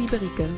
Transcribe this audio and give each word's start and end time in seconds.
Liebe 0.00 0.20
Rike. 0.20 0.48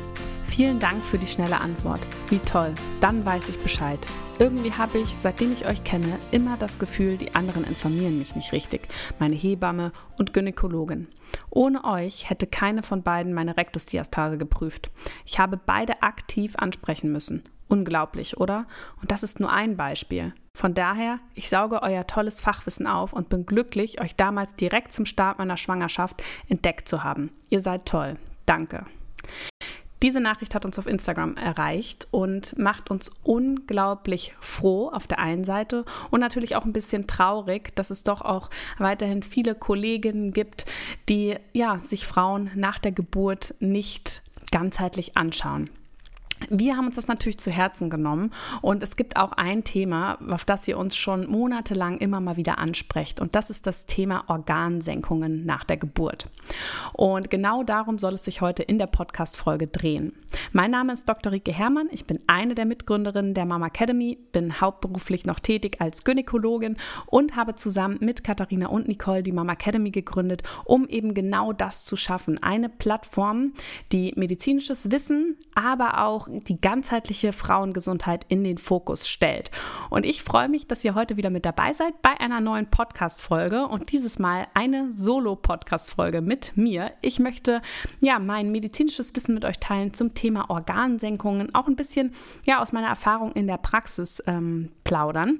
Vielen 0.45 0.79
Dank 0.79 1.03
für 1.03 1.17
die 1.17 1.27
schnelle 1.27 1.59
Antwort. 1.59 1.99
Wie 2.29 2.39
toll. 2.39 2.73
Dann 3.01 3.25
weiß 3.25 3.49
ich 3.49 3.59
Bescheid. 3.59 3.99
Irgendwie 4.39 4.71
habe 4.71 4.99
ich, 4.99 5.09
seitdem 5.09 5.51
ich 5.51 5.65
euch 5.65 5.83
kenne, 5.83 6.17
immer 6.31 6.55
das 6.55 6.79
Gefühl, 6.79 7.17
die 7.17 7.35
anderen 7.35 7.65
informieren 7.65 8.19
mich 8.19 8.35
nicht 8.35 8.53
richtig. 8.53 8.87
Meine 9.19 9.35
Hebamme 9.35 9.91
und 10.17 10.33
Gynäkologin. 10.33 11.09
Ohne 11.49 11.83
euch 11.83 12.29
hätte 12.29 12.47
keine 12.47 12.83
von 12.83 13.03
beiden 13.03 13.33
meine 13.33 13.57
Rektusdiastase 13.57 14.37
geprüft. 14.37 14.91
Ich 15.25 15.39
habe 15.39 15.57
beide 15.57 16.01
aktiv 16.03 16.55
ansprechen 16.55 17.11
müssen. 17.11 17.43
Unglaublich, 17.67 18.37
oder? 18.37 18.65
Und 19.01 19.11
das 19.11 19.23
ist 19.23 19.41
nur 19.41 19.51
ein 19.51 19.75
Beispiel. 19.75 20.33
Von 20.55 20.73
daher, 20.73 21.19
ich 21.35 21.49
sauge 21.49 21.81
euer 21.81 22.07
tolles 22.07 22.39
Fachwissen 22.39 22.87
auf 22.87 23.11
und 23.11 23.27
bin 23.27 23.45
glücklich, 23.45 23.99
euch 23.99 24.15
damals 24.15 24.55
direkt 24.55 24.93
zum 24.93 25.05
Start 25.05 25.39
meiner 25.39 25.57
Schwangerschaft 25.57 26.23
entdeckt 26.47 26.87
zu 26.87 27.03
haben. 27.03 27.31
Ihr 27.49 27.59
seid 27.59 27.85
toll. 27.85 28.13
Danke. 28.45 28.85
Diese 30.03 30.19
Nachricht 30.19 30.53
hat 30.53 30.65
uns 30.65 30.77
auf 30.77 30.85
Instagram 30.85 31.37
erreicht 31.37 32.09
und 32.11 32.57
macht 32.59 32.91
uns 32.91 33.09
unglaublich 33.23 34.35
froh 34.41 34.89
auf 34.89 35.07
der 35.07 35.19
einen 35.19 35.45
Seite 35.45 35.85
und 36.11 36.19
natürlich 36.19 36.57
auch 36.57 36.65
ein 36.65 36.73
bisschen 36.73 37.07
traurig, 37.07 37.73
dass 37.75 37.89
es 37.89 38.03
doch 38.03 38.19
auch 38.19 38.49
weiterhin 38.77 39.23
viele 39.23 39.55
Kolleginnen 39.55 40.33
gibt, 40.33 40.65
die 41.07 41.37
ja 41.53 41.79
sich 41.79 42.05
Frauen 42.05 42.51
nach 42.53 42.79
der 42.79 42.91
Geburt 42.91 43.55
nicht 43.61 44.23
ganzheitlich 44.51 45.15
anschauen. 45.15 45.69
Wir 46.49 46.77
haben 46.77 46.87
uns 46.87 46.95
das 46.95 47.07
natürlich 47.07 47.37
zu 47.37 47.51
Herzen 47.51 47.89
genommen 47.89 48.31
und 48.61 48.83
es 48.83 48.95
gibt 48.95 49.17
auch 49.17 49.31
ein 49.33 49.63
Thema, 49.63 50.17
auf 50.29 50.45
das 50.45 50.67
ihr 50.67 50.77
uns 50.77 50.95
schon 50.95 51.29
monatelang 51.29 51.97
immer 51.97 52.19
mal 52.19 52.37
wieder 52.37 52.57
ansprecht 52.57 53.19
und 53.19 53.35
das 53.35 53.49
ist 53.49 53.67
das 53.67 53.85
Thema 53.85 54.25
Organsenkungen 54.27 55.45
nach 55.45 55.63
der 55.63 55.77
Geburt. 55.77 56.27
Und 56.93 57.29
genau 57.29 57.63
darum 57.63 57.97
soll 57.97 58.13
es 58.13 58.25
sich 58.25 58.41
heute 58.41 58.63
in 58.63 58.77
der 58.77 58.87
Podcast-Folge 58.87 59.67
drehen. 59.67 60.13
Mein 60.51 60.71
Name 60.71 60.93
ist 60.93 61.07
Dr. 61.07 61.31
Rike 61.31 61.51
Herrmann, 61.53 61.87
ich 61.91 62.05
bin 62.05 62.19
eine 62.27 62.55
der 62.55 62.65
Mitgründerinnen 62.65 63.33
der 63.33 63.45
Mama 63.45 63.67
Academy, 63.67 64.17
bin 64.31 64.59
hauptberuflich 64.59 65.25
noch 65.25 65.39
tätig 65.39 65.77
als 65.79 66.03
Gynäkologin 66.03 66.77
und 67.05 67.35
habe 67.35 67.55
zusammen 67.55 67.97
mit 68.01 68.23
Katharina 68.23 68.67
und 68.67 68.87
Nicole 68.87 69.23
die 69.23 69.31
Mama 69.31 69.53
Academy 69.53 69.91
gegründet, 69.91 70.43
um 70.65 70.87
eben 70.87 71.13
genau 71.13 71.53
das 71.53 71.85
zu 71.85 71.95
schaffen. 71.95 72.41
Eine 72.41 72.69
Plattform, 72.69 73.53
die 73.91 74.13
medizinisches 74.15 74.91
Wissen, 74.91 75.37
aber 75.55 76.03
auch 76.03 76.27
die 76.41 76.59
ganzheitliche 76.59 77.33
Frauengesundheit 77.33 78.25
in 78.29 78.43
den 78.43 78.57
Fokus 78.57 79.07
stellt. 79.07 79.51
Und 79.89 80.05
ich 80.05 80.23
freue 80.23 80.49
mich, 80.49 80.67
dass 80.67 80.83
ihr 80.83 80.95
heute 80.95 81.17
wieder 81.17 81.29
mit 81.29 81.45
dabei 81.45 81.73
seid 81.73 82.01
bei 82.01 82.19
einer 82.19 82.41
neuen 82.41 82.69
Podcast-Folge 82.69 83.67
und 83.67 83.91
dieses 83.91 84.19
Mal 84.19 84.47
eine 84.53 84.91
Solo-Podcast-Folge 84.91 86.21
mit 86.21 86.57
mir. 86.57 86.91
Ich 87.01 87.19
möchte 87.19 87.61
ja 87.99 88.19
mein 88.19 88.51
medizinisches 88.51 89.15
Wissen 89.15 89.33
mit 89.33 89.45
euch 89.45 89.59
teilen 89.59 89.93
zum 89.93 90.13
Thema 90.13 90.49
Organsenkungen, 90.49 91.53
auch 91.53 91.67
ein 91.67 91.75
bisschen 91.75 92.13
ja 92.45 92.61
aus 92.61 92.71
meiner 92.71 92.87
Erfahrung 92.87 93.31
in 93.33 93.47
der 93.47 93.57
Praxis 93.57 94.23
ähm, 94.27 94.69
plaudern 94.83 95.39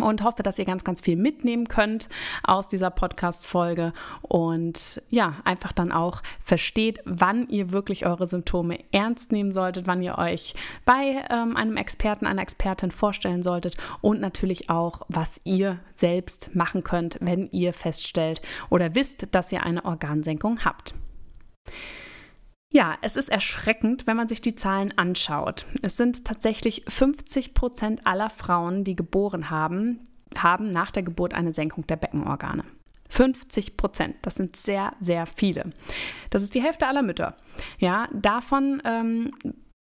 und 0.00 0.22
hoffe, 0.22 0.42
dass 0.42 0.58
ihr 0.58 0.64
ganz, 0.64 0.84
ganz 0.84 1.00
viel 1.00 1.16
mitnehmen 1.16 1.68
könnt 1.68 2.08
aus 2.42 2.68
dieser 2.68 2.90
Podcast-Folge 2.90 3.92
und 4.22 5.02
ja, 5.10 5.34
einfach 5.44 5.72
dann 5.72 5.92
auch 5.92 6.22
versteht, 6.44 7.00
wann 7.04 7.46
ihr 7.48 7.72
wirklich 7.72 8.06
eure 8.06 8.26
Symptome 8.26 8.78
ernst 8.92 9.32
nehmen 9.32 9.52
solltet, 9.52 9.86
wann 9.86 10.02
ihr 10.02 10.18
euch 10.18 10.54
bei 10.84 11.24
ähm, 11.30 11.56
einem 11.56 11.76
Experten, 11.76 12.26
einer 12.26 12.42
Expertin 12.42 12.90
vorstellen 12.90 13.42
solltet 13.42 13.76
und 14.00 14.20
natürlich 14.20 14.70
auch, 14.70 15.02
was 15.08 15.40
ihr 15.44 15.78
selbst 15.94 16.54
machen 16.54 16.82
könnt, 16.84 17.18
wenn 17.20 17.48
ihr 17.50 17.72
feststellt 17.72 18.42
oder 18.70 18.94
wisst, 18.94 19.28
dass 19.32 19.52
ihr 19.52 19.64
eine 19.64 19.84
Organsenkung 19.84 20.64
habt. 20.64 20.94
Ja, 22.76 22.98
es 23.00 23.16
ist 23.16 23.30
erschreckend, 23.30 24.06
wenn 24.06 24.18
man 24.18 24.28
sich 24.28 24.42
die 24.42 24.54
Zahlen 24.54 24.92
anschaut. 24.98 25.64
Es 25.80 25.96
sind 25.96 26.26
tatsächlich 26.26 26.84
50 26.86 27.54
Prozent 27.54 28.06
aller 28.06 28.28
Frauen, 28.28 28.84
die 28.84 28.94
geboren 28.94 29.48
haben, 29.48 30.00
haben 30.36 30.68
nach 30.68 30.90
der 30.90 31.02
Geburt 31.02 31.32
eine 31.32 31.52
Senkung 31.52 31.86
der 31.86 31.96
Beckenorgane. 31.96 32.64
50 33.08 33.78
Prozent, 33.78 34.16
das 34.20 34.34
sind 34.34 34.56
sehr, 34.56 34.92
sehr 35.00 35.24
viele. 35.24 35.70
Das 36.28 36.42
ist 36.42 36.54
die 36.54 36.60
Hälfte 36.60 36.86
aller 36.86 37.00
Mütter. 37.00 37.38
Ja, 37.78 38.08
davon 38.12 38.82
ähm, 38.84 39.30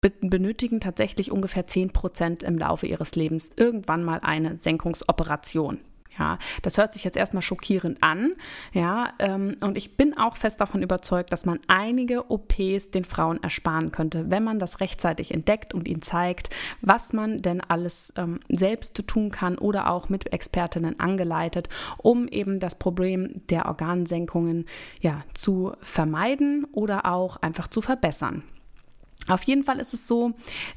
benötigen 0.01 0.79
tatsächlich 0.79 1.31
ungefähr 1.31 1.65
10 1.65 1.93
Prozent 1.93 2.43
im 2.43 2.59
Laufe 2.59 2.85
ihres 2.85 3.15
Lebens 3.15 3.49
irgendwann 3.55 4.03
mal 4.03 4.19
eine 4.19 4.57
Senkungsoperation. 4.57 5.79
Ja, 6.17 6.37
das 6.61 6.77
hört 6.77 6.93
sich 6.93 7.03
jetzt 7.03 7.17
erstmal 7.17 7.41
schockierend 7.41 8.01
an. 8.03 8.33
Ja, 8.71 9.13
ähm, 9.19 9.55
und 9.61 9.77
ich 9.77 9.97
bin 9.97 10.17
auch 10.17 10.37
fest 10.37 10.61
davon 10.61 10.83
überzeugt, 10.83 11.33
dass 11.33 11.45
man 11.45 11.59
einige 11.67 12.29
OPs 12.29 12.91
den 12.91 13.03
Frauen 13.03 13.41
ersparen 13.41 13.91
könnte, 13.91 14.29
wenn 14.29 14.43
man 14.43 14.59
das 14.59 14.79
rechtzeitig 14.79 15.33
entdeckt 15.33 15.73
und 15.73 15.87
ihnen 15.87 16.01
zeigt, 16.01 16.49
was 16.81 17.13
man 17.13 17.37
denn 17.37 17.61
alles 17.61 18.13
ähm, 18.17 18.39
selbst 18.49 19.07
tun 19.07 19.31
kann 19.31 19.57
oder 19.57 19.89
auch 19.89 20.09
mit 20.09 20.31
Expertinnen 20.31 20.99
angeleitet, 20.99 21.69
um 21.97 22.27
eben 22.27 22.59
das 22.59 22.75
Problem 22.75 23.41
der 23.49 23.65
Organsenkungen 23.65 24.65
ja, 25.01 25.21
zu 25.33 25.73
vermeiden 25.81 26.65
oder 26.71 27.05
auch 27.05 27.37
einfach 27.37 27.67
zu 27.67 27.81
verbessern. 27.81 28.43
Auf 29.27 29.43
jeden 29.43 29.63
Fall 29.63 29.79
ist 29.79 29.93
es 29.93 30.07
so, 30.07 30.33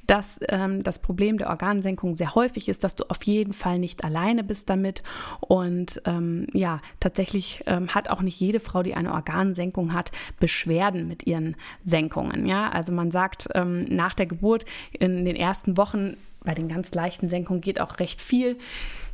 dass 0.06 0.38
ähm, 0.48 0.82
das 0.82 0.98
Problem 0.98 1.38
der 1.38 1.48
Organsenkung 1.48 2.14
sehr 2.14 2.34
häufig 2.34 2.68
ist, 2.68 2.84
dass 2.84 2.94
du 2.94 3.04
auf 3.08 3.22
jeden 3.24 3.52
Fall 3.52 3.78
nicht 3.78 4.04
alleine 4.04 4.44
bist 4.44 4.70
damit. 4.70 5.02
Und 5.40 6.00
ähm, 6.04 6.46
ja, 6.52 6.80
tatsächlich 7.00 7.62
ähm, 7.66 7.88
hat 7.94 8.08
auch 8.08 8.22
nicht 8.22 8.38
jede 8.38 8.60
Frau, 8.60 8.82
die 8.82 8.94
eine 8.94 9.12
Organsenkung 9.12 9.92
hat, 9.92 10.12
Beschwerden 10.38 11.08
mit 11.08 11.26
ihren 11.26 11.56
Senkungen. 11.84 12.46
Ja, 12.46 12.68
also 12.70 12.92
man 12.92 13.10
sagt 13.10 13.48
ähm, 13.54 13.84
nach 13.84 14.14
der 14.14 14.26
Geburt 14.26 14.64
in 14.92 15.24
den 15.24 15.36
ersten 15.36 15.76
Wochen 15.76 16.16
bei 16.44 16.54
den 16.54 16.68
ganz 16.68 16.94
leichten 16.94 17.28
Senkungen 17.28 17.60
geht 17.60 17.80
auch 17.80 17.98
recht 17.98 18.20
viel 18.20 18.56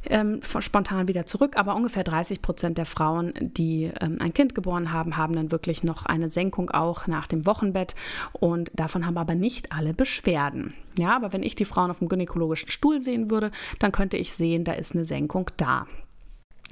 ähm, 0.08 0.40
spontan 0.60 1.08
wieder 1.08 1.26
zurück, 1.26 1.56
aber 1.56 1.74
ungefähr 1.74 2.04
30 2.04 2.42
Prozent 2.42 2.78
der 2.78 2.86
Frauen, 2.86 3.32
die 3.40 3.90
ähm, 4.00 4.18
ein 4.20 4.34
Kind 4.34 4.54
geboren 4.54 4.92
haben, 4.92 5.16
haben 5.16 5.34
dann 5.34 5.52
wirklich 5.52 5.84
noch 5.84 6.06
eine 6.06 6.30
Senkung 6.30 6.70
auch 6.70 7.06
nach 7.06 7.26
dem 7.26 7.46
Wochenbett 7.46 7.94
und 8.32 8.70
davon 8.74 9.06
haben 9.06 9.18
aber 9.18 9.34
nicht 9.34 9.72
alle 9.72 9.94
Beschwerden. 9.94 10.74
Ja, 10.98 11.16
aber 11.16 11.32
wenn 11.32 11.42
ich 11.42 11.54
die 11.54 11.64
Frauen 11.64 11.90
auf 11.90 12.00
dem 12.00 12.08
gynäkologischen 12.08 12.70
Stuhl 12.70 13.00
sehen 13.00 13.30
würde, 13.30 13.50
dann 13.78 13.92
könnte 13.92 14.16
ich 14.16 14.32
sehen, 14.32 14.64
da 14.64 14.72
ist 14.72 14.94
eine 14.94 15.04
Senkung 15.04 15.50
da. 15.56 15.86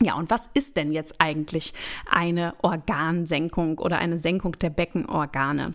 Ja, 0.02 0.14
und 0.14 0.30
was 0.30 0.48
ist 0.54 0.78
denn 0.78 0.92
jetzt 0.92 1.16
eigentlich 1.18 1.74
eine 2.10 2.54
Organsenkung 2.62 3.78
oder 3.78 3.98
eine 3.98 4.18
Senkung 4.18 4.58
der 4.58 4.70
Beckenorgane? 4.70 5.74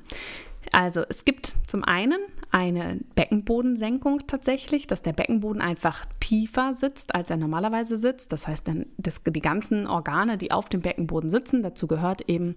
Also 0.72 1.04
es 1.10 1.26
gibt 1.26 1.56
zum 1.68 1.84
einen 1.84 2.20
eine 2.52 3.00
Beckenbodensenkung 3.16 4.28
tatsächlich, 4.28 4.88
dass 4.88 5.02
der 5.02 5.12
Beckenboden 5.12 5.62
einfach 5.62 6.06
tiefer 6.22 6.74
sitzt, 6.74 7.14
als 7.14 7.30
er 7.30 7.38
normalerweise 7.38 7.98
sitzt. 7.98 8.32
Das 8.32 8.48
heißt, 8.48 8.68
dann 8.68 8.86
die 8.98 9.42
ganzen 9.42 9.88
Organe, 9.88 10.38
die 10.38 10.52
auf 10.52 10.70
dem 10.70 10.80
Beckenboden 10.82 11.30
sitzen, 11.30 11.64
dazu 11.64 11.86
gehört 11.86 12.30
eben 12.30 12.56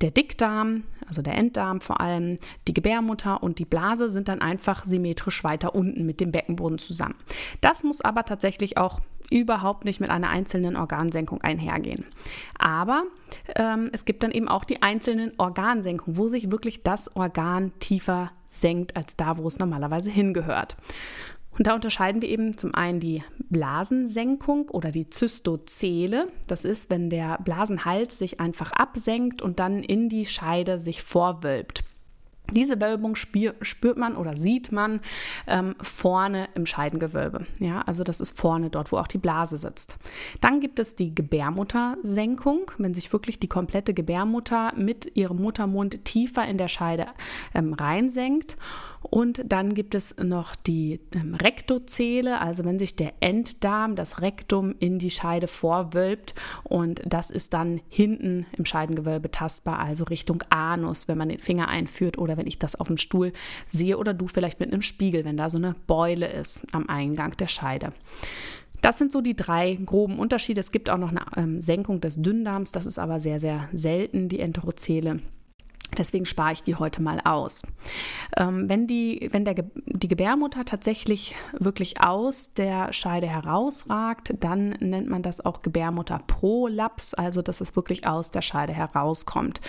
der 0.00 0.10
Dickdarm, 0.10 0.82
also 1.06 1.22
der 1.22 1.34
Enddarm 1.34 1.80
vor 1.80 2.00
allem, 2.00 2.38
die 2.66 2.74
Gebärmutter 2.74 3.42
und 3.42 3.58
die 3.58 3.64
Blase 3.64 4.10
sind 4.10 4.28
dann 4.28 4.42
einfach 4.42 4.84
symmetrisch 4.84 5.44
weiter 5.44 5.74
unten 5.74 6.04
mit 6.04 6.20
dem 6.20 6.32
Beckenboden 6.32 6.78
zusammen. 6.78 7.14
Das 7.60 7.84
muss 7.84 8.00
aber 8.00 8.24
tatsächlich 8.24 8.76
auch 8.76 9.00
überhaupt 9.30 9.84
nicht 9.84 10.00
mit 10.00 10.10
einer 10.10 10.30
einzelnen 10.30 10.76
Organsenkung 10.76 11.40
einhergehen. 11.42 12.04
Aber 12.58 13.04
ähm, 13.54 13.90
es 13.92 14.04
gibt 14.04 14.22
dann 14.22 14.30
eben 14.30 14.48
auch 14.48 14.64
die 14.64 14.82
einzelnen 14.82 15.32
Organsenkungen, 15.38 16.16
wo 16.16 16.28
sich 16.28 16.50
wirklich 16.50 16.82
das 16.82 17.14
Organ 17.16 17.72
tiefer 17.80 18.32
senkt 18.48 18.96
als 18.96 19.16
da, 19.16 19.38
wo 19.38 19.46
es 19.46 19.58
normalerweise 19.58 20.10
hingehört. 20.10 20.76
Und 21.58 21.66
da 21.66 21.74
unterscheiden 21.74 22.20
wir 22.20 22.28
eben 22.28 22.58
zum 22.58 22.74
einen 22.74 23.00
die 23.00 23.22
Blasensenkung 23.48 24.68
oder 24.68 24.90
die 24.90 25.06
Zystozele. 25.06 26.28
Das 26.46 26.64
ist, 26.64 26.90
wenn 26.90 27.08
der 27.08 27.38
Blasenhals 27.42 28.18
sich 28.18 28.40
einfach 28.40 28.72
absenkt 28.72 29.40
und 29.40 29.58
dann 29.58 29.82
in 29.82 30.08
die 30.08 30.26
Scheide 30.26 30.78
sich 30.78 31.02
vorwölbt. 31.02 31.82
Diese 32.52 32.80
Wölbung 32.80 33.16
spürt 33.16 33.96
man 33.96 34.16
oder 34.16 34.36
sieht 34.36 34.70
man 34.72 35.00
ähm, 35.46 35.74
vorne 35.80 36.48
im 36.54 36.64
Scheidengewölbe. 36.66 37.46
Ja, 37.58 37.82
also 37.82 38.04
das 38.04 38.20
ist 38.20 38.38
vorne 38.38 38.70
dort, 38.70 38.92
wo 38.92 38.98
auch 38.98 39.08
die 39.08 39.18
Blase 39.18 39.56
sitzt. 39.56 39.96
Dann 40.40 40.60
gibt 40.60 40.78
es 40.78 40.94
die 40.94 41.14
Gebärmuttersenkung, 41.14 42.70
wenn 42.78 42.94
sich 42.94 43.12
wirklich 43.12 43.40
die 43.40 43.48
komplette 43.48 43.94
Gebärmutter 43.94 44.72
mit 44.76 45.16
ihrem 45.16 45.38
Muttermund 45.38 46.04
tiefer 46.04 46.46
in 46.46 46.58
der 46.58 46.68
Scheide 46.68 47.06
ähm, 47.54 47.72
reinsenkt. 47.72 48.56
Und 49.02 49.42
dann 49.46 49.74
gibt 49.74 49.94
es 49.94 50.16
noch 50.16 50.56
die 50.56 51.00
ähm, 51.14 51.34
Rektozele, 51.34 52.40
also 52.40 52.64
wenn 52.64 52.78
sich 52.78 52.96
der 52.96 53.14
Enddarm, 53.20 53.96
das 53.96 54.20
Rektum 54.20 54.74
in 54.78 54.98
die 54.98 55.10
Scheide 55.10 55.46
vorwölbt 55.46 56.34
und 56.64 57.02
das 57.04 57.30
ist 57.30 57.54
dann 57.54 57.80
hinten 57.88 58.46
im 58.56 58.64
Scheidengewölbe 58.64 59.30
tastbar, 59.30 59.78
also 59.78 60.04
Richtung 60.04 60.42
Anus, 60.50 61.08
wenn 61.08 61.18
man 61.18 61.28
den 61.28 61.38
Finger 61.38 61.68
einführt 61.68 62.18
oder 62.18 62.36
wenn 62.36 62.46
ich 62.46 62.58
das 62.58 62.74
auf 62.78 62.88
dem 62.88 62.96
Stuhl 62.96 63.32
sehe 63.66 63.98
oder 63.98 64.14
du 64.14 64.26
vielleicht 64.26 64.60
mit 64.60 64.72
einem 64.72 64.82
Spiegel, 64.82 65.24
wenn 65.24 65.36
da 65.36 65.50
so 65.50 65.58
eine 65.58 65.74
Beule 65.86 66.26
ist 66.26 66.66
am 66.72 66.88
Eingang 66.88 67.36
der 67.36 67.48
Scheide. 67.48 67.90
Das 68.82 68.98
sind 68.98 69.10
so 69.12 69.20
die 69.20 69.34
drei 69.34 69.74
groben 69.84 70.18
Unterschiede. 70.18 70.60
Es 70.60 70.70
gibt 70.70 70.90
auch 70.90 70.98
noch 70.98 71.10
eine 71.10 71.24
ähm, 71.36 71.60
Senkung 71.60 72.00
des 72.00 72.20
Dünndarms, 72.20 72.72
das 72.72 72.86
ist 72.86 72.98
aber 72.98 73.20
sehr, 73.20 73.40
sehr 73.40 73.68
selten, 73.72 74.28
die 74.28 74.40
Enterozele. 74.40 75.20
Deswegen 75.96 76.26
spare 76.26 76.52
ich 76.52 76.62
die 76.62 76.74
heute 76.74 77.00
mal 77.00 77.20
aus. 77.24 77.62
Ähm, 78.36 78.68
wenn 78.68 78.86
die, 78.86 79.28
wenn 79.32 79.44
der, 79.44 79.54
die 79.54 80.08
Gebärmutter 80.08 80.64
tatsächlich 80.64 81.36
wirklich 81.52 82.00
aus 82.00 82.52
der 82.54 82.92
Scheide 82.92 83.28
herausragt, 83.28 84.34
dann 84.40 84.70
nennt 84.80 85.08
man 85.08 85.22
das 85.22 85.44
auch 85.44 85.62
Gebärmutterprolaps, 85.62 87.14
also 87.14 87.40
dass 87.40 87.60
es 87.60 87.76
wirklich 87.76 88.06
aus 88.06 88.30
der 88.30 88.42
Scheide 88.42 88.72
herauskommt. 88.72 89.60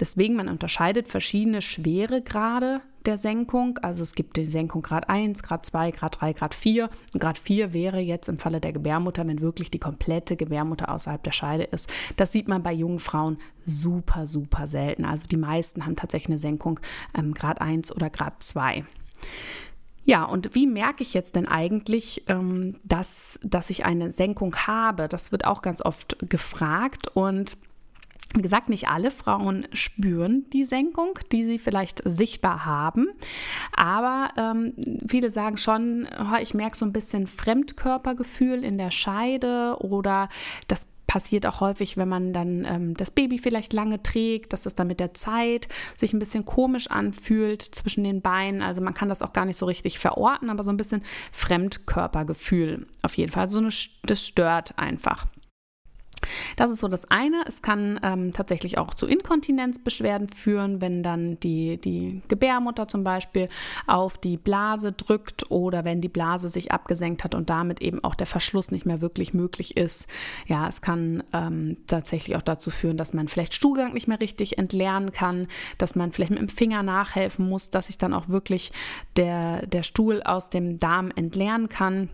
Deswegen 0.00 0.36
man 0.36 0.48
unterscheidet 0.48 1.08
verschiedene 1.08 1.60
Schweregrade 1.60 2.80
der 3.06 3.18
Senkung. 3.18 3.78
Also 3.82 4.02
es 4.02 4.14
gibt 4.14 4.36
die 4.36 4.46
Senkung 4.46 4.82
Grad 4.82 5.08
1, 5.08 5.42
Grad 5.42 5.66
2, 5.66 5.90
Grad 5.90 6.20
3, 6.20 6.32
Grad 6.32 6.54
4. 6.54 6.88
Und 7.12 7.20
Grad 7.20 7.38
4 7.38 7.72
wäre 7.72 8.00
jetzt 8.00 8.28
im 8.28 8.38
Falle 8.38 8.60
der 8.60 8.72
Gebärmutter, 8.72 9.26
wenn 9.26 9.40
wirklich 9.40 9.70
die 9.70 9.78
komplette 9.78 10.36
Gebärmutter 10.36 10.92
außerhalb 10.92 11.22
der 11.22 11.32
Scheide 11.32 11.64
ist. 11.64 11.92
Das 12.16 12.32
sieht 12.32 12.48
man 12.48 12.62
bei 12.62 12.72
jungen 12.72 13.00
Frauen 13.00 13.38
super, 13.66 14.26
super 14.26 14.66
selten. 14.66 15.04
Also 15.04 15.26
die 15.26 15.36
meisten 15.36 15.84
haben 15.86 15.96
tatsächlich 15.96 16.30
eine 16.30 16.38
Senkung 16.38 16.80
ähm, 17.16 17.34
Grad 17.34 17.60
1 17.60 17.94
oder 17.94 18.10
Grad 18.10 18.42
2. 18.42 18.84
Ja, 20.04 20.24
und 20.24 20.54
wie 20.54 20.66
merke 20.66 21.02
ich 21.02 21.14
jetzt 21.14 21.36
denn 21.36 21.46
eigentlich, 21.46 22.24
ähm, 22.28 22.74
dass, 22.82 23.38
dass 23.44 23.70
ich 23.70 23.84
eine 23.84 24.10
Senkung 24.10 24.54
habe? 24.56 25.06
Das 25.06 25.30
wird 25.30 25.46
auch 25.46 25.62
ganz 25.62 25.80
oft 25.80 26.16
gefragt 26.28 27.08
und 27.14 27.56
wie 28.34 28.42
gesagt, 28.42 28.68
nicht 28.68 28.88
alle 28.88 29.10
Frauen 29.10 29.66
spüren 29.72 30.46
die 30.52 30.64
Senkung, 30.64 31.18
die 31.32 31.44
sie 31.44 31.58
vielleicht 31.58 32.02
sichtbar 32.04 32.64
haben. 32.64 33.08
Aber 33.76 34.30
ähm, 34.38 34.74
viele 35.06 35.30
sagen 35.30 35.58
schon, 35.58 36.08
ich 36.40 36.54
merke 36.54 36.76
so 36.76 36.84
ein 36.86 36.92
bisschen 36.92 37.26
Fremdkörpergefühl 37.26 38.64
in 38.64 38.78
der 38.78 38.90
Scheide 38.90 39.76
oder 39.80 40.28
das 40.68 40.86
passiert 41.12 41.44
auch 41.44 41.60
häufig, 41.60 41.98
wenn 41.98 42.08
man 42.08 42.32
dann 42.32 42.64
ähm, 42.64 42.94
das 42.94 43.10
Baby 43.10 43.36
vielleicht 43.36 43.74
lange 43.74 44.02
trägt, 44.02 44.54
dass 44.54 44.64
es 44.64 44.74
dann 44.74 44.86
mit 44.86 44.98
der 44.98 45.12
Zeit 45.12 45.68
sich 45.94 46.14
ein 46.14 46.18
bisschen 46.18 46.46
komisch 46.46 46.90
anfühlt 46.90 47.60
zwischen 47.60 48.02
den 48.02 48.22
Beinen. 48.22 48.62
Also 48.62 48.80
man 48.80 48.94
kann 48.94 49.10
das 49.10 49.20
auch 49.20 49.34
gar 49.34 49.44
nicht 49.44 49.58
so 49.58 49.66
richtig 49.66 49.98
verorten, 49.98 50.48
aber 50.48 50.64
so 50.64 50.70
ein 50.70 50.78
bisschen 50.78 51.04
Fremdkörpergefühl 51.30 52.86
auf 53.02 53.14
jeden 53.18 53.30
Fall. 53.30 53.42
Also 53.42 53.60
das 53.60 54.26
stört 54.26 54.78
einfach. 54.78 55.26
Das 56.56 56.70
ist 56.70 56.80
so 56.80 56.88
das 56.88 57.10
eine. 57.10 57.44
Es 57.46 57.62
kann 57.62 58.00
ähm, 58.02 58.32
tatsächlich 58.32 58.78
auch 58.78 58.94
zu 58.94 59.06
Inkontinenzbeschwerden 59.06 60.28
führen, 60.28 60.80
wenn 60.80 61.02
dann 61.02 61.38
die, 61.40 61.78
die 61.78 62.22
Gebärmutter 62.28 62.88
zum 62.88 63.04
Beispiel 63.04 63.48
auf 63.86 64.18
die 64.18 64.36
Blase 64.36 64.92
drückt 64.92 65.50
oder 65.50 65.84
wenn 65.84 66.00
die 66.00 66.08
Blase 66.08 66.48
sich 66.48 66.72
abgesenkt 66.72 67.24
hat 67.24 67.34
und 67.34 67.50
damit 67.50 67.80
eben 67.80 68.02
auch 68.04 68.14
der 68.14 68.26
Verschluss 68.26 68.70
nicht 68.70 68.86
mehr 68.86 69.00
wirklich 69.00 69.34
möglich 69.34 69.76
ist. 69.76 70.08
Ja, 70.46 70.68
es 70.68 70.80
kann 70.80 71.22
ähm, 71.32 71.76
tatsächlich 71.86 72.36
auch 72.36 72.42
dazu 72.42 72.70
führen, 72.70 72.96
dass 72.96 73.12
man 73.12 73.28
vielleicht 73.28 73.54
Stuhlgang 73.54 73.92
nicht 73.92 74.08
mehr 74.08 74.20
richtig 74.20 74.58
entleeren 74.58 75.12
kann, 75.12 75.48
dass 75.78 75.94
man 75.94 76.12
vielleicht 76.12 76.30
mit 76.30 76.40
dem 76.40 76.48
Finger 76.48 76.82
nachhelfen 76.82 77.48
muss, 77.48 77.70
dass 77.70 77.86
sich 77.86 77.98
dann 77.98 78.14
auch 78.14 78.28
wirklich 78.28 78.72
der, 79.16 79.66
der 79.66 79.82
Stuhl 79.82 80.22
aus 80.22 80.50
dem 80.50 80.78
Darm 80.78 81.10
entleeren 81.14 81.68
kann. 81.68 82.08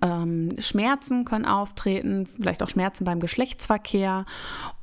Ähm, 0.00 0.50
Schmerzen 0.58 1.24
können 1.24 1.44
auftreten, 1.44 2.26
vielleicht 2.26 2.62
auch 2.62 2.68
Schmerzen 2.68 3.04
beim 3.04 3.18
Geschlechtsverkehr 3.18 4.24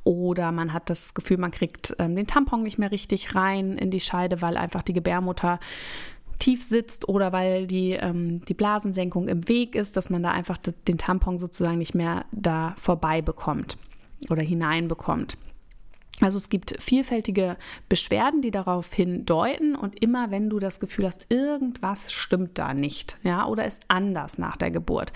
oder 0.04 0.52
man 0.52 0.74
hat 0.74 0.90
das 0.90 1.14
Gefühl, 1.14 1.38
man 1.38 1.50
kriegt 1.50 1.96
ähm, 1.98 2.16
den 2.16 2.26
Tampon 2.26 2.62
nicht 2.62 2.78
mehr 2.78 2.90
richtig 2.90 3.34
rein 3.34 3.78
in 3.78 3.90
die 3.90 4.00
Scheide, 4.00 4.42
weil 4.42 4.58
einfach 4.58 4.82
die 4.82 4.92
Gebärmutter 4.92 5.58
tief 6.38 6.62
sitzt 6.62 7.08
oder 7.08 7.32
weil 7.32 7.66
die, 7.66 7.92
ähm, 7.92 8.44
die 8.44 8.54
Blasensenkung 8.54 9.28
im 9.28 9.48
Weg 9.48 9.74
ist, 9.74 9.96
dass 9.96 10.10
man 10.10 10.22
da 10.22 10.32
einfach 10.32 10.58
den 10.58 10.98
Tampon 10.98 11.38
sozusagen 11.38 11.78
nicht 11.78 11.94
mehr 11.94 12.24
da 12.32 12.74
vorbei 12.78 13.22
bekommt 13.22 13.78
oder 14.28 14.42
hineinbekommt. 14.42 15.38
Also 16.20 16.36
es 16.36 16.48
gibt 16.48 16.74
vielfältige 16.80 17.56
Beschwerden, 17.88 18.42
die 18.42 18.50
darauf 18.50 18.92
hindeuten 18.92 19.74
und 19.74 20.02
immer 20.02 20.30
wenn 20.30 20.50
du 20.50 20.58
das 20.58 20.80
Gefühl 20.80 21.06
hast, 21.06 21.26
irgendwas 21.30 22.12
stimmt 22.12 22.58
da 22.58 22.74
nicht, 22.74 23.16
ja, 23.22 23.46
oder 23.46 23.64
ist 23.64 23.84
anders 23.88 24.38
nach 24.38 24.56
der 24.56 24.70
Geburt, 24.70 25.12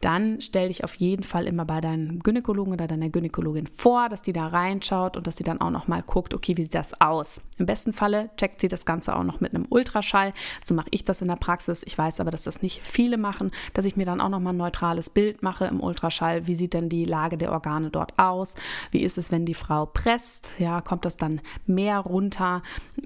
dann 0.00 0.40
stell 0.40 0.68
dich 0.68 0.84
auf 0.84 0.94
jeden 0.96 1.24
Fall 1.24 1.46
immer 1.46 1.64
bei 1.64 1.80
deinem 1.80 2.20
Gynäkologen 2.20 2.72
oder 2.72 2.86
deiner 2.86 3.08
Gynäkologin 3.08 3.66
vor, 3.66 4.08
dass 4.08 4.22
die 4.22 4.32
da 4.32 4.46
reinschaut 4.46 5.16
und 5.16 5.26
dass 5.26 5.36
sie 5.36 5.44
dann 5.44 5.60
auch 5.60 5.70
noch 5.70 5.88
mal 5.88 6.02
guckt, 6.02 6.32
okay, 6.32 6.56
wie 6.56 6.62
sieht 6.62 6.74
das 6.74 7.00
aus? 7.00 7.42
Im 7.58 7.66
besten 7.66 7.92
Falle 7.92 8.30
checkt 8.36 8.60
sie 8.60 8.68
das 8.68 8.84
Ganze 8.84 9.16
auch 9.16 9.24
noch 9.24 9.40
mit 9.40 9.54
einem 9.54 9.66
Ultraschall. 9.68 10.32
So 10.64 10.74
mache 10.74 10.88
ich 10.90 11.04
das 11.04 11.22
in 11.22 11.28
der 11.28 11.36
Praxis. 11.36 11.82
Ich 11.84 11.96
weiß 11.96 12.20
aber, 12.20 12.30
dass 12.30 12.44
das 12.44 12.62
nicht 12.62 12.82
viele 12.82 13.16
machen, 13.16 13.50
dass 13.74 13.84
ich 13.84 13.96
mir 13.96 14.06
dann 14.06 14.20
auch 14.20 14.28
noch 14.28 14.40
mal 14.40 14.50
ein 14.50 14.56
neutrales 14.56 15.10
Bild 15.10 15.42
mache 15.42 15.66
im 15.66 15.80
Ultraschall. 15.80 16.46
Wie 16.46 16.54
sieht 16.54 16.74
denn 16.74 16.88
die 16.88 17.04
Lage 17.04 17.36
der 17.36 17.52
Organe 17.52 17.90
dort 17.90 18.18
aus? 18.18 18.54
Wie 18.90 19.02
ist 19.02 19.18
es, 19.18 19.32
wenn 19.32 19.44
die 19.46 19.54
Frau 19.54 19.86
presst? 19.86 20.35
Wächst, 20.36 20.52
ja, 20.58 20.80
kommt 20.80 21.04
das 21.04 21.16
dann 21.16 21.40
mehr 21.66 21.98
runter 21.98 22.62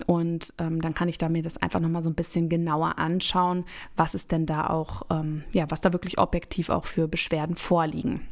und 0.06 0.52
ähm, 0.58 0.80
dann 0.80 0.94
kann 0.94 1.08
ich 1.08 1.18
da 1.18 1.28
mir 1.28 1.42
das 1.42 1.56
einfach 1.58 1.80
nochmal 1.80 2.02
so 2.02 2.10
ein 2.10 2.14
bisschen 2.14 2.48
genauer 2.48 2.98
anschauen, 2.98 3.64
was 3.96 4.14
ist 4.14 4.32
denn 4.32 4.46
da 4.46 4.66
auch, 4.66 5.02
ähm, 5.10 5.44
ja, 5.54 5.66
was 5.68 5.80
da 5.80 5.92
wirklich 5.92 6.18
objektiv 6.18 6.70
auch 6.70 6.84
für 6.84 7.08
Beschwerden 7.08 7.56
vorliegen. 7.56 8.28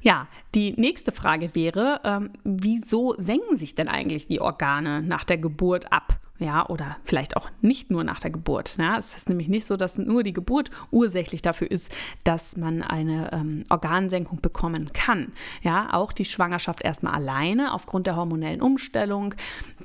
Ja, 0.00 0.28
die 0.54 0.72
nächste 0.72 1.10
Frage 1.10 1.54
wäre, 1.54 2.00
ähm, 2.04 2.30
wieso 2.44 3.14
senken 3.18 3.56
sich 3.56 3.74
denn 3.74 3.88
eigentlich 3.88 4.28
die 4.28 4.40
Organe 4.40 5.02
nach 5.02 5.24
der 5.24 5.38
Geburt 5.38 5.92
ab? 5.92 6.20
Ja, 6.38 6.68
oder 6.68 6.96
vielleicht 7.04 7.36
auch 7.36 7.50
nicht 7.60 7.90
nur 7.90 8.04
nach 8.04 8.20
der 8.20 8.30
Geburt. 8.30 8.76
Ja. 8.78 8.96
Es 8.96 9.14
ist 9.14 9.28
nämlich 9.28 9.48
nicht 9.48 9.66
so, 9.66 9.76
dass 9.76 9.98
nur 9.98 10.22
die 10.22 10.32
Geburt 10.32 10.70
ursächlich 10.90 11.42
dafür 11.42 11.70
ist, 11.70 11.92
dass 12.24 12.56
man 12.56 12.82
eine 12.82 13.32
ähm, 13.32 13.64
Organsenkung 13.68 14.40
bekommen 14.40 14.92
kann. 14.92 15.32
Ja, 15.62 15.92
auch 15.92 16.12
die 16.12 16.24
Schwangerschaft 16.24 16.82
erstmal 16.82 17.14
alleine 17.14 17.74
aufgrund 17.74 18.06
der 18.06 18.16
hormonellen 18.16 18.62
Umstellung, 18.62 19.34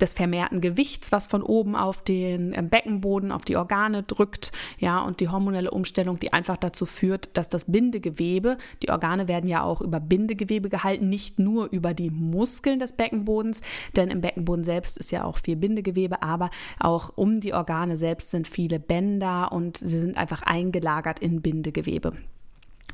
des 0.00 0.12
vermehrten 0.12 0.60
Gewichts, 0.60 1.12
was 1.12 1.26
von 1.26 1.42
oben 1.42 1.76
auf 1.76 2.02
den 2.02 2.52
äh, 2.52 2.62
Beckenboden, 2.62 3.32
auf 3.32 3.44
die 3.44 3.56
Organe 3.56 4.02
drückt, 4.02 4.52
ja, 4.78 5.00
und 5.00 5.20
die 5.20 5.28
hormonelle 5.28 5.70
Umstellung, 5.70 6.18
die 6.18 6.32
einfach 6.32 6.56
dazu 6.56 6.86
führt, 6.86 7.36
dass 7.36 7.48
das 7.48 7.64
Bindegewebe, 7.66 8.56
die 8.82 8.90
Organe 8.90 9.28
werden 9.28 9.48
ja 9.48 9.62
auch 9.62 9.80
über 9.80 10.00
Bindegewebe 10.00 10.68
gehalten, 10.68 11.08
nicht 11.08 11.38
nur 11.38 11.68
über 11.70 11.94
die 11.94 12.10
Muskeln 12.10 12.78
des 12.78 12.92
Beckenbodens, 12.92 13.60
denn 13.96 14.08
im 14.10 14.20
Beckenboden 14.20 14.64
selbst 14.64 14.98
ist 14.98 15.10
ja 15.10 15.24
auch 15.24 15.38
viel 15.38 15.56
Bindegewebe, 15.56 16.22
aber 16.22 16.43
aber 16.44 16.50
auch 16.80 17.10
um 17.16 17.40
die 17.40 17.54
Organe 17.54 17.96
selbst 17.96 18.30
sind 18.30 18.48
viele 18.48 18.78
Bänder 18.78 19.52
und 19.52 19.76
sie 19.76 19.98
sind 19.98 20.16
einfach 20.16 20.42
eingelagert 20.42 21.20
in 21.20 21.42
Bindegewebe. 21.42 22.12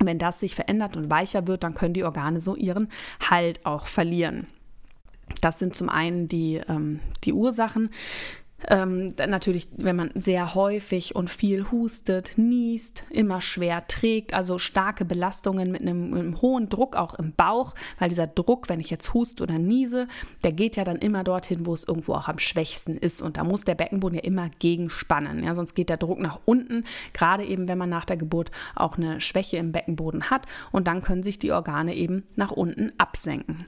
Wenn 0.03 0.19
das 0.19 0.41
sich 0.41 0.55
verändert 0.55 0.97
und 0.97 1.11
weicher 1.11 1.47
wird, 1.47 1.63
dann 1.63 1.75
können 1.75 1.95
die 1.95 2.05
Organe 2.05 2.41
so 2.41 2.57
ihren 2.57 2.89
Halt 3.29 3.67
auch 3.67 3.87
verlieren. 3.87 4.47
Das 5.41 5.59
sind 5.59 5.75
zum 5.75 5.89
einen 5.89 6.27
die, 6.29 6.61
ähm, 6.69 7.01
die 7.25 7.33
Ursachen. 7.33 7.91
Ähm, 8.69 9.15
natürlich, 9.29 9.69
wenn 9.77 9.97
man 9.97 10.11
sehr 10.15 10.55
häufig 10.55 11.17
und 11.17 11.31
viel 11.31 11.71
hustet, 11.71 12.33
niest, 12.37 13.05
immer 13.11 13.41
schwer 13.41 13.87
trägt, 13.87 14.35
also 14.35 14.59
starke 14.59 15.05
Belastungen 15.05 15.71
mit 15.71 15.83
einem, 15.83 16.11
mit 16.11 16.21
einem, 16.21 16.43
hohen 16.43 16.69
Druck 16.69 16.97
auch 16.97 17.15
im 17.15 17.33
Bauch, 17.33 17.75
weil 17.99 18.11
dieser 18.11 18.27
Druck, 18.27 18.69
wenn 18.69 18.81
ich 18.81 18.91
jetzt 18.91 19.15
huste 19.15 19.43
oder 19.43 19.59
niese, 19.59 20.09
der 20.45 20.53
geht 20.53 20.77
ja 20.77 20.85
dann 20.85 20.97
immer 20.97 21.25
dorthin, 21.25 21.65
wo 21.67 21.75
es 21.75 21.85
irgendwo 21.85 22.15
auch 22.15 22.29
am 22.29 22.39
schwächsten 22.39 22.97
ist. 22.97 23.23
Und 23.23 23.37
da 23.37 23.45
muss 23.45 23.65
der 23.65 23.75
Beckenboden 23.75 24.19
ja 24.19 24.25
immer 24.25 24.51
gegenspannen. 24.59 25.43
Ja, 25.43 25.55
sonst 25.55 25.75
geht 25.75 25.89
der 25.89 25.97
Druck 25.97 26.21
nach 26.21 26.41
unten, 26.45 26.85
gerade 27.13 27.45
eben, 27.45 27.69
wenn 27.69 27.79
man 27.79 27.89
nach 27.89 28.05
der 28.05 28.17
Geburt 28.17 28.51
auch 28.75 28.99
eine 28.99 29.21
Schwäche 29.21 29.57
im 29.57 29.73
Beckenboden 29.73 30.31
hat. 30.31 30.47
Und 30.71 30.87
dann 30.87 31.03
können 31.03 31.23
sich 31.23 31.39
die 31.39 31.53
Organe 31.53 31.95
eben 31.95 32.25
nach 32.37 32.51
unten 32.53 32.93
absenken. 32.99 33.67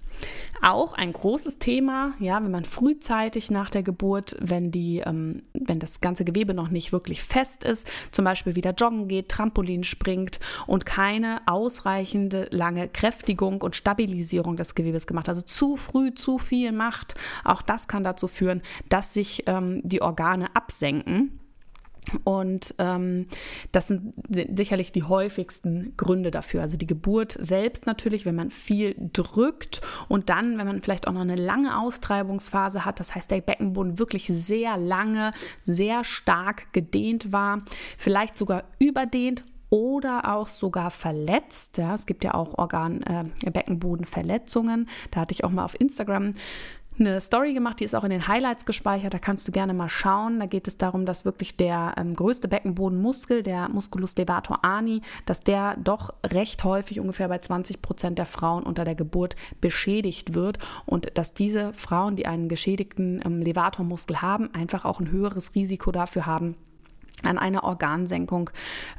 Auch 0.61 0.93
ein 0.93 1.13
großes 1.13 1.59
Thema, 1.59 2.13
ja, 2.19 2.43
wenn 2.43 2.51
man 2.51 2.65
frühzeitig 2.65 3.51
nach 3.51 3.71
der 3.71 3.83
Geburt, 3.83 4.37
wenn 4.41 4.71
die 4.71 4.82
die, 4.83 4.99
ähm, 4.99 5.43
wenn 5.53 5.79
das 5.79 6.01
ganze 6.01 6.25
Gewebe 6.25 6.55
noch 6.55 6.69
nicht 6.69 6.93
wirklich 6.93 7.23
fest 7.23 7.65
ist, 7.65 7.89
zum 8.11 8.25
Beispiel 8.25 8.57
wieder 8.57 8.73
joggen 8.73 9.09
geht, 9.09 9.29
Trampolin 9.29 9.85
springt 9.85 10.41
und 10.67 10.87
keine 10.87 11.41
ausreichende 11.47 12.49
lange 12.51 12.89
Kräftigung 12.89 13.63
und 13.63 13.77
Stabilisierung 13.77 14.57
des 14.57 14.75
Gewebes 14.75 15.07
gemacht. 15.07 15.29
Also 15.29 15.43
zu 15.43 15.77
früh 15.77 16.15
zu 16.15 16.39
viel 16.39 16.73
macht. 16.73 17.15
Auch 17.45 17.63
das 17.63 17.87
kann 17.87 18.05
dazu 18.05 18.29
führen, 18.29 18.63
dass 18.89 19.15
sich 19.15 19.45
ähm, 19.47 19.81
die 19.85 20.03
Organe 20.03 20.55
absenken 20.55 21.39
und 22.25 22.75
ähm, 22.79 23.27
das 23.71 23.89
sind 23.89 24.15
sicherlich 24.27 24.93
die 24.93 25.05
häufigsten 25.05 25.95
Gründe 25.97 26.31
dafür. 26.31 26.63
Also 26.63 26.77
die 26.77 26.87
Geburt 26.87 27.37
selbst 27.39 27.87
natürlich, 27.87 28.27
wenn 28.27 28.35
man 28.35 28.51
viel 28.51 28.95
drückt 29.13 29.81
und 30.09 30.29
dann, 30.29 30.59
wenn 30.59 30.67
man 30.67 30.83
vielleicht 30.83 31.07
auch 31.07 31.13
noch 31.13 31.21
eine 31.21 31.37
lange 31.37 31.79
Austreibungsphase 31.79 32.85
hat, 32.85 33.01
das 33.01 33.15
heißt 33.15 33.31
der 33.31 33.41
Beckenboden 33.41 33.99
wirklich 33.99 34.27
sehr 34.27 34.77
lange, 34.77 35.33
sehr 35.63 36.05
stark 36.05 36.73
gedehnt 36.73 37.33
war, 37.33 37.63
vielleicht 37.97 38.37
sogar 38.37 38.65
überdehnt 38.79 39.45
oder 39.71 40.35
auch 40.35 40.49
sogar 40.49 40.91
verletzt. 40.91 41.79
Ja, 41.79 41.95
es 41.95 42.05
gibt 42.05 42.25
ja 42.25 42.35
auch 42.35 42.59
Organ, 42.59 43.01
äh, 43.03 43.51
Beckenbodenverletzungen. 43.51 44.87
Da 45.11 45.21
hatte 45.21 45.33
ich 45.33 45.45
auch 45.45 45.51
mal 45.51 45.65
auf 45.65 45.81
Instagram 45.81 46.35
eine 46.99 47.21
Story 47.21 47.55
gemacht, 47.55 47.81
die 47.81 47.85
ist 47.85 47.95
auch 47.95 48.05
in 48.05 48.11
den 48.11 48.29
Highlights 48.29 48.67
gespeichert, 48.67 49.15
da 49.15 49.19
kannst 49.19 49.49
du 49.49 49.53
gerne 49.53 49.75
mal 49.75 49.89
schauen. 49.89 50.41
Da 50.41 50.47
geht 50.47 50.69
es 50.69 50.77
darum, 50.77 51.07
dass 51.07 51.25
wirklich 51.25 51.57
der 51.57 51.95
ähm, 51.97 52.15
größte 52.15 52.49
Beckenbodenmuskel, 52.49 53.43
der 53.43 53.69
Musculus 53.69 54.17
levator 54.17 54.65
ani, 54.65 55.01
dass 55.27 55.41
der 55.41 55.77
doch 55.77 56.11
recht 56.25 56.65
häufig, 56.65 57.01
ungefähr 57.01 57.29
bei 57.29 57.39
20 57.39 57.83
Prozent 57.83 58.19
der 58.19 58.27
Frauen 58.27 58.63
unter 58.63 58.85
der 58.85 58.95
Geburt 58.95 59.37
beschädigt 59.61 60.35
wird 60.35 60.59
und 60.87 61.17
dass 61.17 61.35
diese 61.35 61.73
Frauen, 61.73 62.17
die 62.17 62.27
einen 62.27 62.49
geschädigten 62.49 63.23
ähm, 63.25 63.41
Levatormuskel 63.41 64.23
haben, 64.23 64.53
einfach 64.55 64.85
auch 64.85 65.01
ein 65.01 65.11
höheres 65.11 65.55
Risiko 65.55 65.93
dafür 65.93 66.27
haben, 66.27 66.57
an 67.23 67.39
einer 67.39 67.65
Organsenkung 67.65 68.51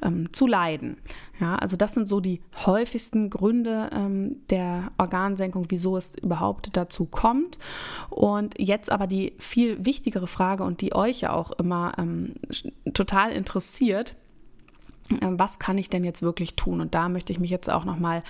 ähm, 0.01 0.31
zu 0.33 0.47
leiden. 0.47 0.97
Ja, 1.39 1.55
also 1.55 1.75
das 1.75 1.93
sind 1.93 2.07
so 2.07 2.19
die 2.19 2.41
häufigsten 2.65 3.29
Gründe 3.29 3.89
ähm, 3.91 4.37
der 4.49 4.91
Organsenkung, 4.97 5.65
wieso 5.69 5.97
es 5.97 6.15
überhaupt 6.15 6.77
dazu 6.77 7.05
kommt. 7.05 7.57
Und 8.09 8.59
jetzt 8.59 8.91
aber 8.91 9.07
die 9.07 9.33
viel 9.39 9.83
wichtigere 9.83 10.27
Frage 10.27 10.63
und 10.63 10.81
die 10.81 10.95
euch 10.95 11.21
ja 11.21 11.33
auch 11.33 11.51
immer 11.51 11.93
ähm, 11.97 12.35
total 12.93 13.31
interessiert, 13.31 14.15
was 15.21 15.59
kann 15.59 15.77
ich 15.77 15.89
denn 15.89 16.03
jetzt 16.03 16.21
wirklich 16.21 16.55
tun? 16.55 16.81
Und 16.81 16.95
da 16.95 17.09
möchte 17.09 17.33
ich 17.33 17.39
mich 17.39 17.51
jetzt 17.51 17.69
auch 17.69 17.85
nochmal 17.85 18.23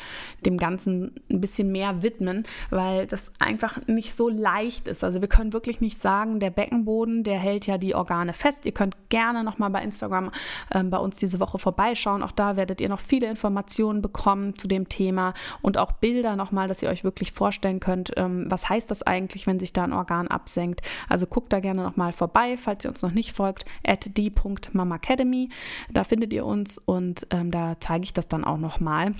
dem 0.45 0.57
Ganzen 0.57 1.13
ein 1.29 1.39
bisschen 1.39 1.71
mehr 1.71 2.01
widmen, 2.01 2.43
weil 2.69 3.05
das 3.05 3.31
einfach 3.39 3.79
nicht 3.87 4.13
so 4.13 4.29
leicht 4.29 4.87
ist. 4.87 5.03
Also 5.03 5.21
wir 5.21 5.27
können 5.27 5.53
wirklich 5.53 5.81
nicht 5.81 5.99
sagen, 5.99 6.39
der 6.39 6.49
Beckenboden, 6.49 7.23
der 7.23 7.39
hält 7.39 7.67
ja 7.67 7.77
die 7.77 7.95
Organe 7.95 8.33
fest. 8.33 8.65
Ihr 8.65 8.71
könnt 8.71 8.97
gerne 9.09 9.43
nochmal 9.43 9.69
bei 9.69 9.83
Instagram 9.83 10.31
äh, 10.71 10.83
bei 10.83 10.97
uns 10.97 11.17
diese 11.17 11.39
Woche 11.39 11.59
vorbeischauen. 11.59 12.23
Auch 12.23 12.31
da 12.31 12.57
werdet 12.57 12.81
ihr 12.81 12.89
noch 12.89 12.99
viele 12.99 13.29
Informationen 13.29 14.01
bekommen 14.01 14.55
zu 14.55 14.67
dem 14.67 14.89
Thema 14.89 15.33
und 15.61 15.77
auch 15.77 15.91
Bilder 15.91 16.35
nochmal, 16.35 16.67
dass 16.67 16.81
ihr 16.81 16.89
euch 16.89 17.03
wirklich 17.03 17.31
vorstellen 17.31 17.79
könnt, 17.79 18.11
ähm, 18.17 18.45
was 18.49 18.69
heißt 18.69 18.89
das 18.89 19.03
eigentlich, 19.03 19.45
wenn 19.47 19.59
sich 19.59 19.73
da 19.73 19.83
ein 19.83 19.93
Organ 19.93 20.27
absenkt. 20.27 20.81
Also 21.07 21.27
guckt 21.27 21.53
da 21.53 21.59
gerne 21.59 21.83
nochmal 21.83 22.13
vorbei, 22.13 22.57
falls 22.57 22.83
ihr 22.85 22.89
uns 22.89 23.01
noch 23.01 23.11
nicht 23.11 23.35
folgt, 23.35 23.65
at 23.85 24.17
d.mamacademy. 24.17 25.49
Da 25.91 26.03
findet 26.03 26.33
ihr 26.33 26.45
uns 26.45 26.62
uns 26.63 26.77
und 26.77 27.27
ähm, 27.31 27.51
da 27.51 27.75
zeige 27.79 28.03
ich 28.05 28.13
das 28.13 28.27
dann 28.27 28.43
auch 28.43 28.57
nochmal. 28.57 29.13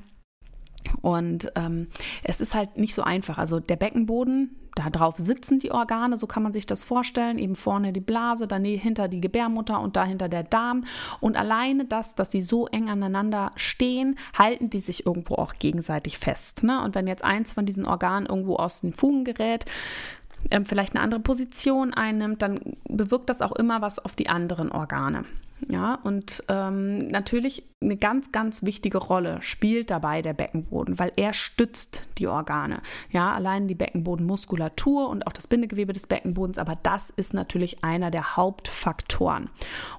Und 1.02 1.52
ähm, 1.56 1.88
es 2.24 2.42
ist 2.42 2.54
halt 2.54 2.78
nicht 2.78 2.94
so 2.94 3.04
einfach. 3.04 3.38
Also 3.38 3.60
der 3.62 3.78
Beckenboden, 3.78 4.58
da 4.76 4.90
drauf 4.90 5.16
sitzen 5.16 5.60
die 5.60 5.72
Organe, 5.72 6.18
so 6.18 6.28
kann 6.28 6.44
man 6.44 6.52
sich 6.52 6.66
das 6.66 6.84
vorstellen. 6.84 7.38
Eben 7.38 7.56
vorne 7.56 7.94
die 7.94 8.02
Blase, 8.02 8.48
dahinter 8.48 9.08
die 9.08 9.22
Gebärmutter 9.22 9.80
und 9.80 9.96
dahinter 9.96 10.28
der 10.28 10.44
Darm. 10.44 10.82
Und 11.22 11.38
alleine 11.38 11.86
das, 11.86 12.16
dass 12.16 12.32
sie 12.32 12.42
so 12.42 12.68
eng 12.68 12.90
aneinander 12.90 13.52
stehen, 13.56 14.18
halten 14.38 14.70
die 14.70 14.82
sich 14.82 15.06
irgendwo 15.06 15.36
auch 15.36 15.54
gegenseitig 15.58 16.18
fest. 16.18 16.64
Ne? 16.64 16.84
Und 16.84 16.96
wenn 16.96 17.08
jetzt 17.08 17.24
eins 17.24 17.54
von 17.54 17.66
diesen 17.66 17.86
Organen 17.86 18.26
irgendwo 18.26 18.58
aus 18.58 18.82
den 18.82 18.92
Fugen 18.92 19.24
gerät, 19.24 19.66
ähm, 20.52 20.66
vielleicht 20.66 20.96
eine 20.96 21.04
andere 21.04 21.22
Position 21.22 21.94
einnimmt, 21.94 22.42
dann 22.42 22.60
bewirkt 22.90 23.30
das 23.30 23.42
auch 23.42 23.54
immer 23.54 23.82
was 23.82 24.00
auf 24.00 24.16
die 24.16 24.28
anderen 24.28 24.70
Organe. 24.70 25.24
Ja, 25.70 26.00
und 26.04 26.44
ähm, 26.50 27.08
natürlich 27.08 27.64
eine 27.84 27.98
ganz, 27.98 28.32
ganz 28.32 28.64
wichtige 28.64 28.98
Rolle 28.98 29.42
spielt 29.42 29.92
dabei 29.92 30.22
der 30.22 30.34
Beckenboden, 30.34 31.00
weil 31.00 31.12
er 31.16 31.34
stützt 31.34 32.04
die 32.18 32.28
Organe. 32.28 32.82
Ja, 33.12 33.34
allein 33.34 33.68
die 33.68 33.76
Beckenbodenmuskulatur 33.76 35.10
und 35.10 35.28
auch 35.28 35.34
das 35.34 35.48
Bindegewebe 35.48 35.94
des 35.94 36.08
Beckenbodens, 36.08 36.58
aber 36.58 36.78
das 36.82 37.10
ist 37.10 37.34
natürlich 37.34 37.84
einer 37.84 38.10
der 38.10 38.36
Hauptfaktoren. 38.38 39.50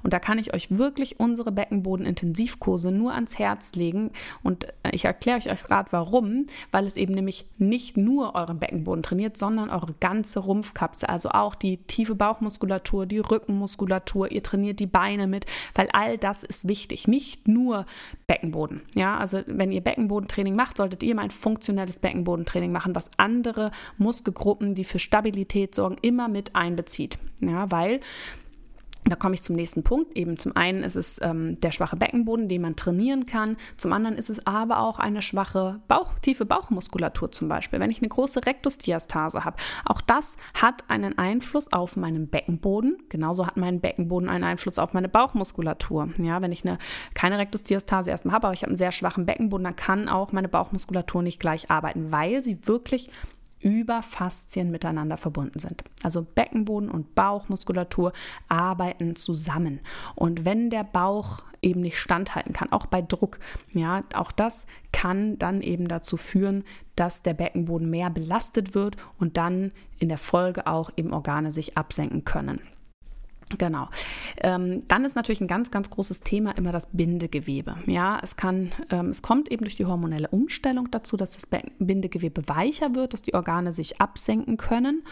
Und 0.02 0.12
da 0.12 0.18
kann 0.18 0.38
ich 0.38 0.54
euch 0.54 0.76
wirklich 0.76 1.20
unsere 1.20 1.52
Beckenbodenintensivkurse 1.52 2.90
nur 2.90 3.14
ans 3.14 3.38
Herz 3.38 3.73
legen. 3.75 4.11
Und 4.42 4.64
äh, 4.64 4.90
ich 4.92 5.04
erkläre 5.04 5.38
euch 5.38 5.64
gerade 5.64 5.92
warum, 5.92 6.46
weil 6.73 6.87
es 6.87 6.96
eben 6.96 7.14
nämlich 7.14 7.46
nicht 7.58 7.96
nur 7.96 8.34
euren 8.34 8.58
Beckenboden 8.58 9.02
trainiert, 9.02 9.37
sondern 9.37 9.70
eure 9.70 9.94
ganze 10.00 10.40
Rumpfkapsel, 10.40 11.08
also 11.08 11.30
auch 11.30 11.54
die 11.54 11.78
tiefe 11.78 12.14
Bauchmuskulatur, 12.14 13.06
die 13.06 13.18
Rückenmuskulatur, 13.18 14.30
ihr 14.30 14.42
trainiert 14.42 14.80
die 14.80 14.87
Beine 14.87 15.26
mit, 15.26 15.46
weil 15.75 15.88
all 15.92 16.18
das 16.18 16.44
ist 16.44 16.68
wichtig, 16.68 17.08
nicht 17.08 17.49
nur 17.49 17.87
Beckenboden. 18.26 18.82
Ja, 18.94 19.18
also 19.18 19.42
wenn 19.46 19.73
ihr 19.73 19.80
Beckenbodentraining 19.80 20.54
macht, 20.54 20.76
solltet 20.76 21.02
ihr 21.02 21.14
mal 21.14 21.23
ein 21.23 21.30
funktionelles 21.30 21.99
Beckenbodentraining 21.99 22.73
machen, 22.73 22.94
was 22.94 23.11
andere 23.16 23.70
Muskelgruppen, 23.99 24.75
die 24.75 24.84
für 24.84 24.99
Stabilität 24.99 25.75
sorgen, 25.75 25.96
immer 26.02 26.28
mit 26.28 26.54
einbezieht. 26.54 27.18
Ja, 27.40 27.70
weil 27.70 28.00
da 29.04 29.16
komme 29.16 29.34
ich 29.34 29.42
zum 29.42 29.56
nächsten 29.56 29.82
Punkt. 29.82 30.16
Eben 30.16 30.38
zum 30.38 30.56
einen 30.56 30.82
ist 30.82 30.96
es 30.96 31.20
ähm, 31.23 31.61
der 31.61 31.73
schwache 31.73 31.96
Beckenboden, 31.96 32.49
den 32.49 32.62
man 32.62 32.76
trainieren 32.76 33.26
kann. 33.26 33.56
Zum 33.76 33.92
anderen 33.92 34.16
ist 34.16 34.30
es 34.30 34.46
aber 34.46 34.78
auch 34.78 34.99
eine 34.99 35.20
schwache 35.20 35.80
Bauch, 35.88 36.18
tiefe 36.20 36.46
Bauchmuskulatur 36.46 37.30
zum 37.30 37.49
Beispiel. 37.49 37.80
Wenn 37.80 37.90
ich 37.90 37.99
eine 37.99 38.08
große 38.08 38.46
Rektusdiastase 38.46 39.44
habe, 39.44 39.56
auch 39.84 40.00
das 40.00 40.37
hat 40.54 40.88
einen 40.88 41.18
Einfluss 41.18 41.73
auf 41.73 41.96
meinen 41.96 42.28
Beckenboden. 42.28 42.96
Genauso 43.11 43.46
hat 43.46 43.56
mein 43.56 43.80
Beckenboden 43.80 44.28
einen 44.28 44.44
Einfluss 44.44 44.78
auf 44.78 44.94
meine 44.94 45.08
Bauchmuskulatur. 45.08 46.08
Ja, 46.18 46.40
wenn 46.40 46.52
ich 46.52 46.64
eine, 46.64 46.78
keine 47.14 47.38
Rektusdiastase 47.38 48.11
erstmal 48.11 48.34
habe, 48.34 48.46
aber 48.46 48.54
ich 48.54 48.62
habe 48.62 48.70
einen 48.70 48.78
sehr 48.78 48.92
schwachen 48.92 49.26
Beckenboden, 49.26 49.64
dann 49.64 49.76
kann 49.76 50.08
auch 50.08 50.32
meine 50.32 50.49
Bauchmuskulatur 50.49 51.23
nicht 51.23 51.40
gleich 51.40 51.70
arbeiten, 51.70 52.11
weil 52.11 52.42
sie 52.42 52.66
wirklich 52.66 53.11
über 53.64 54.02
Faszien 54.02 54.71
miteinander 54.71 55.16
verbunden 55.16 55.59
sind. 55.59 55.83
Also 56.02 56.23
Beckenboden 56.23 56.90
und 56.90 57.14
Bauchmuskulatur 57.14 58.12
arbeiten 58.47 59.16
zusammen. 59.16 59.80
Und 60.14 60.44
wenn 60.44 60.68
der 60.68 60.85
Bauch 60.85 61.42
eben 61.62 61.80
nicht 61.80 61.99
standhalten 61.99 62.52
kann, 62.52 62.71
auch 62.73 62.85
bei 62.85 63.00
Druck, 63.00 63.38
ja, 63.73 64.02
auch 64.14 64.33
das 64.33 64.66
kann 64.92 65.38
dann 65.38 65.62
eben 65.62 65.88
dazu 65.88 66.18
führen, 66.18 66.62
dass 66.94 67.23
der 67.23 67.33
Beckenboden 67.33 67.88
mehr 67.88 68.11
belastet 68.11 68.75
wird 68.75 68.97
und 69.18 69.38
dann 69.38 69.73
in 69.99 70.11
der 70.11 70.18
Folge 70.18 70.66
auch 70.66 70.90
eben 70.97 71.14
Organe 71.14 71.50
sich 71.50 71.78
absenken 71.78 72.25
können. 72.25 72.61
Genau. 73.58 73.88
Ähm, 74.38 74.86
dann 74.88 75.04
ist 75.04 75.16
natürlich 75.16 75.40
ein 75.40 75.46
ganz, 75.46 75.70
ganz 75.70 75.90
großes 75.90 76.20
Thema 76.20 76.52
immer 76.52 76.72
das 76.72 76.86
Bindegewebe. 76.92 77.76
Ja, 77.86 78.18
es 78.22 78.36
kann, 78.36 78.72
ähm, 78.90 79.10
es 79.10 79.22
kommt 79.22 79.50
eben 79.50 79.64
durch 79.64 79.76
die 79.76 79.86
hormonelle 79.86 80.28
Umstellung 80.28 80.90
dazu, 80.90 81.16
dass 81.16 81.34
das 81.34 81.46
Bindegewebe 81.78 82.48
weicher 82.48 82.94
wird, 82.94 83.12
dass 83.12 83.22
die 83.22 83.34
Organe 83.34 83.72
sich 83.72 84.00
absenken 84.00 84.56
können. 84.56 85.02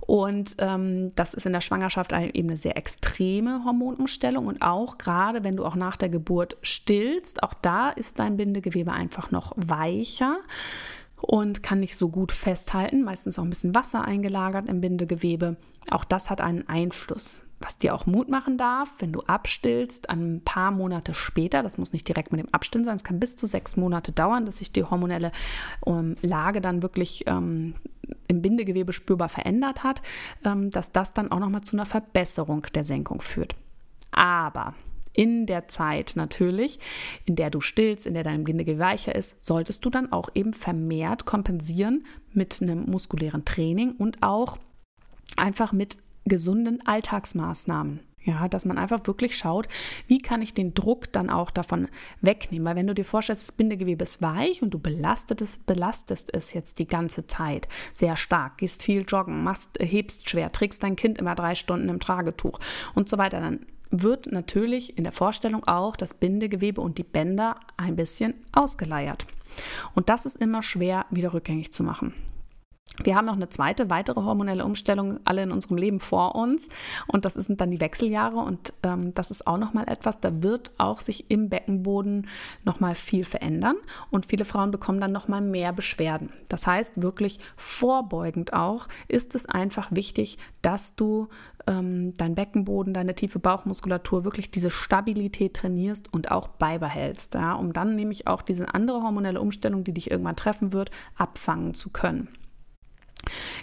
Und 0.00 0.56
ähm, 0.58 1.14
das 1.14 1.34
ist 1.34 1.46
in 1.46 1.52
der 1.52 1.60
Schwangerschaft 1.60 2.12
eben 2.12 2.48
eine 2.48 2.56
sehr 2.56 2.76
extreme 2.76 3.64
Hormonumstellung. 3.64 4.46
Und 4.46 4.62
auch 4.62 4.98
gerade 4.98 5.44
wenn 5.44 5.56
du 5.56 5.64
auch 5.64 5.76
nach 5.76 5.96
der 5.96 6.08
Geburt 6.08 6.56
stillst, 6.62 7.42
auch 7.42 7.54
da 7.54 7.90
ist 7.90 8.18
dein 8.18 8.36
Bindegewebe 8.36 8.92
einfach 8.92 9.30
noch 9.30 9.52
weicher 9.56 10.38
und 11.20 11.62
kann 11.62 11.80
nicht 11.80 11.96
so 11.96 12.08
gut 12.08 12.32
festhalten. 12.32 13.02
Meistens 13.02 13.38
auch 13.38 13.44
ein 13.44 13.50
bisschen 13.50 13.74
Wasser 13.74 14.04
eingelagert 14.04 14.68
im 14.68 14.80
Bindegewebe. 14.80 15.56
Auch 15.90 16.04
das 16.04 16.30
hat 16.30 16.40
einen 16.40 16.68
Einfluss 16.68 17.42
was 17.60 17.76
dir 17.76 17.94
auch 17.94 18.06
Mut 18.06 18.28
machen 18.28 18.56
darf, 18.56 19.00
wenn 19.00 19.12
du 19.12 19.20
abstillst, 19.22 20.10
ein 20.10 20.42
paar 20.44 20.70
Monate 20.70 21.14
später, 21.14 21.62
das 21.62 21.78
muss 21.78 21.92
nicht 21.92 22.06
direkt 22.06 22.30
mit 22.30 22.40
dem 22.40 22.52
Abstillen 22.54 22.84
sein, 22.84 22.96
es 22.96 23.04
kann 23.04 23.20
bis 23.20 23.36
zu 23.36 23.46
sechs 23.46 23.76
Monate 23.76 24.12
dauern, 24.12 24.46
dass 24.46 24.58
sich 24.58 24.72
die 24.72 24.84
hormonelle 24.84 25.32
ähm, 25.86 26.16
Lage 26.22 26.60
dann 26.60 26.82
wirklich 26.82 27.24
ähm, 27.26 27.74
im 28.28 28.42
Bindegewebe 28.42 28.92
spürbar 28.92 29.28
verändert 29.28 29.82
hat, 29.82 30.02
ähm, 30.44 30.70
dass 30.70 30.92
das 30.92 31.12
dann 31.12 31.32
auch 31.32 31.40
nochmal 31.40 31.62
zu 31.62 31.76
einer 31.76 31.86
Verbesserung 31.86 32.62
der 32.74 32.84
Senkung 32.84 33.20
führt. 33.20 33.56
Aber 34.12 34.74
in 35.12 35.46
der 35.46 35.66
Zeit 35.66 36.12
natürlich, 36.14 36.78
in 37.24 37.34
der 37.34 37.50
du 37.50 37.60
stillst, 37.60 38.06
in 38.06 38.14
der 38.14 38.22
dein 38.22 38.44
Bindegewebe 38.44 38.78
weicher 38.78 39.14
ist, 39.14 39.44
solltest 39.44 39.84
du 39.84 39.90
dann 39.90 40.12
auch 40.12 40.28
eben 40.34 40.52
vermehrt 40.52 41.26
kompensieren 41.26 42.04
mit 42.32 42.62
einem 42.62 42.84
muskulären 42.88 43.44
Training 43.44 43.92
und 43.92 44.22
auch 44.22 44.58
einfach 45.36 45.72
mit 45.72 45.98
gesunden 46.28 46.86
Alltagsmaßnahmen. 46.86 48.00
Ja, 48.24 48.46
dass 48.46 48.66
man 48.66 48.76
einfach 48.76 49.06
wirklich 49.06 49.38
schaut, 49.38 49.68
wie 50.06 50.18
kann 50.18 50.42
ich 50.42 50.52
den 50.52 50.74
Druck 50.74 51.10
dann 51.12 51.30
auch 51.30 51.50
davon 51.50 51.88
wegnehmen. 52.20 52.66
Weil 52.66 52.76
wenn 52.76 52.86
du 52.86 52.94
dir 52.94 53.04
vorstellst, 53.04 53.42
das 53.42 53.52
Bindegewebe 53.52 54.02
ist 54.02 54.20
weich 54.20 54.60
und 54.60 54.74
du 54.74 54.78
belastest 54.78 55.40
es, 55.40 55.58
belastest 55.60 56.34
es 56.34 56.52
jetzt 56.52 56.78
die 56.78 56.86
ganze 56.86 57.26
Zeit 57.26 57.68
sehr 57.94 58.16
stark, 58.16 58.58
gehst 58.58 58.82
viel 58.82 59.06
joggen, 59.08 59.42
machst, 59.42 59.70
hebst 59.80 60.28
schwer, 60.28 60.52
trägst 60.52 60.82
dein 60.82 60.96
Kind 60.96 61.16
immer 61.16 61.34
drei 61.34 61.54
Stunden 61.54 61.88
im 61.88 62.00
Tragetuch 62.00 62.58
und 62.94 63.08
so 63.08 63.16
weiter, 63.16 63.40
dann 63.40 63.64
wird 63.90 64.30
natürlich 64.30 64.98
in 64.98 65.04
der 65.04 65.12
Vorstellung 65.12 65.64
auch 65.66 65.96
das 65.96 66.12
Bindegewebe 66.12 66.82
und 66.82 66.98
die 66.98 67.04
Bänder 67.04 67.58
ein 67.78 67.96
bisschen 67.96 68.34
ausgeleiert. 68.52 69.26
Und 69.94 70.10
das 70.10 70.26
ist 70.26 70.36
immer 70.36 70.62
schwer 70.62 71.06
wieder 71.10 71.32
rückgängig 71.32 71.72
zu 71.72 71.82
machen. 71.82 72.12
Wir 73.04 73.14
haben 73.14 73.26
noch 73.26 73.36
eine 73.36 73.48
zweite, 73.48 73.90
weitere 73.90 74.20
hormonelle 74.20 74.64
Umstellung 74.64 75.20
alle 75.24 75.42
in 75.42 75.52
unserem 75.52 75.76
Leben 75.76 76.00
vor 76.00 76.34
uns 76.34 76.68
und 77.06 77.24
das 77.24 77.34
sind 77.34 77.60
dann 77.60 77.70
die 77.70 77.80
Wechseljahre 77.80 78.38
und 78.38 78.72
ähm, 78.82 79.14
das 79.14 79.30
ist 79.30 79.46
auch 79.46 79.58
nochmal 79.58 79.88
etwas, 79.88 80.20
da 80.20 80.42
wird 80.42 80.72
auch 80.78 81.00
sich 81.00 81.30
im 81.30 81.48
Beckenboden 81.48 82.26
nochmal 82.64 82.94
viel 82.94 83.24
verändern 83.24 83.76
und 84.10 84.26
viele 84.26 84.44
Frauen 84.44 84.70
bekommen 84.70 85.00
dann 85.00 85.12
nochmal 85.12 85.40
mehr 85.40 85.72
Beschwerden. 85.72 86.32
Das 86.48 86.66
heißt 86.66 87.00
wirklich 87.02 87.38
vorbeugend 87.56 88.52
auch 88.52 88.88
ist 89.06 89.34
es 89.34 89.46
einfach 89.46 89.90
wichtig, 89.92 90.38
dass 90.62 90.96
du 90.96 91.28
ähm, 91.68 92.14
dein 92.14 92.34
Beckenboden, 92.34 92.94
deine 92.94 93.14
tiefe 93.14 93.38
Bauchmuskulatur 93.38 94.24
wirklich 94.24 94.50
diese 94.50 94.70
Stabilität 94.70 95.54
trainierst 95.54 96.12
und 96.12 96.30
auch 96.30 96.48
beibehältst, 96.48 97.34
ja, 97.34 97.52
um 97.52 97.72
dann 97.72 97.94
nämlich 97.94 98.26
auch 98.26 98.42
diese 98.42 98.74
andere 98.74 99.02
hormonelle 99.02 99.40
Umstellung, 99.40 99.84
die 99.84 99.92
dich 99.92 100.10
irgendwann 100.10 100.36
treffen 100.36 100.72
wird, 100.72 100.90
abfangen 101.16 101.74
zu 101.74 101.90
können. 101.90 102.28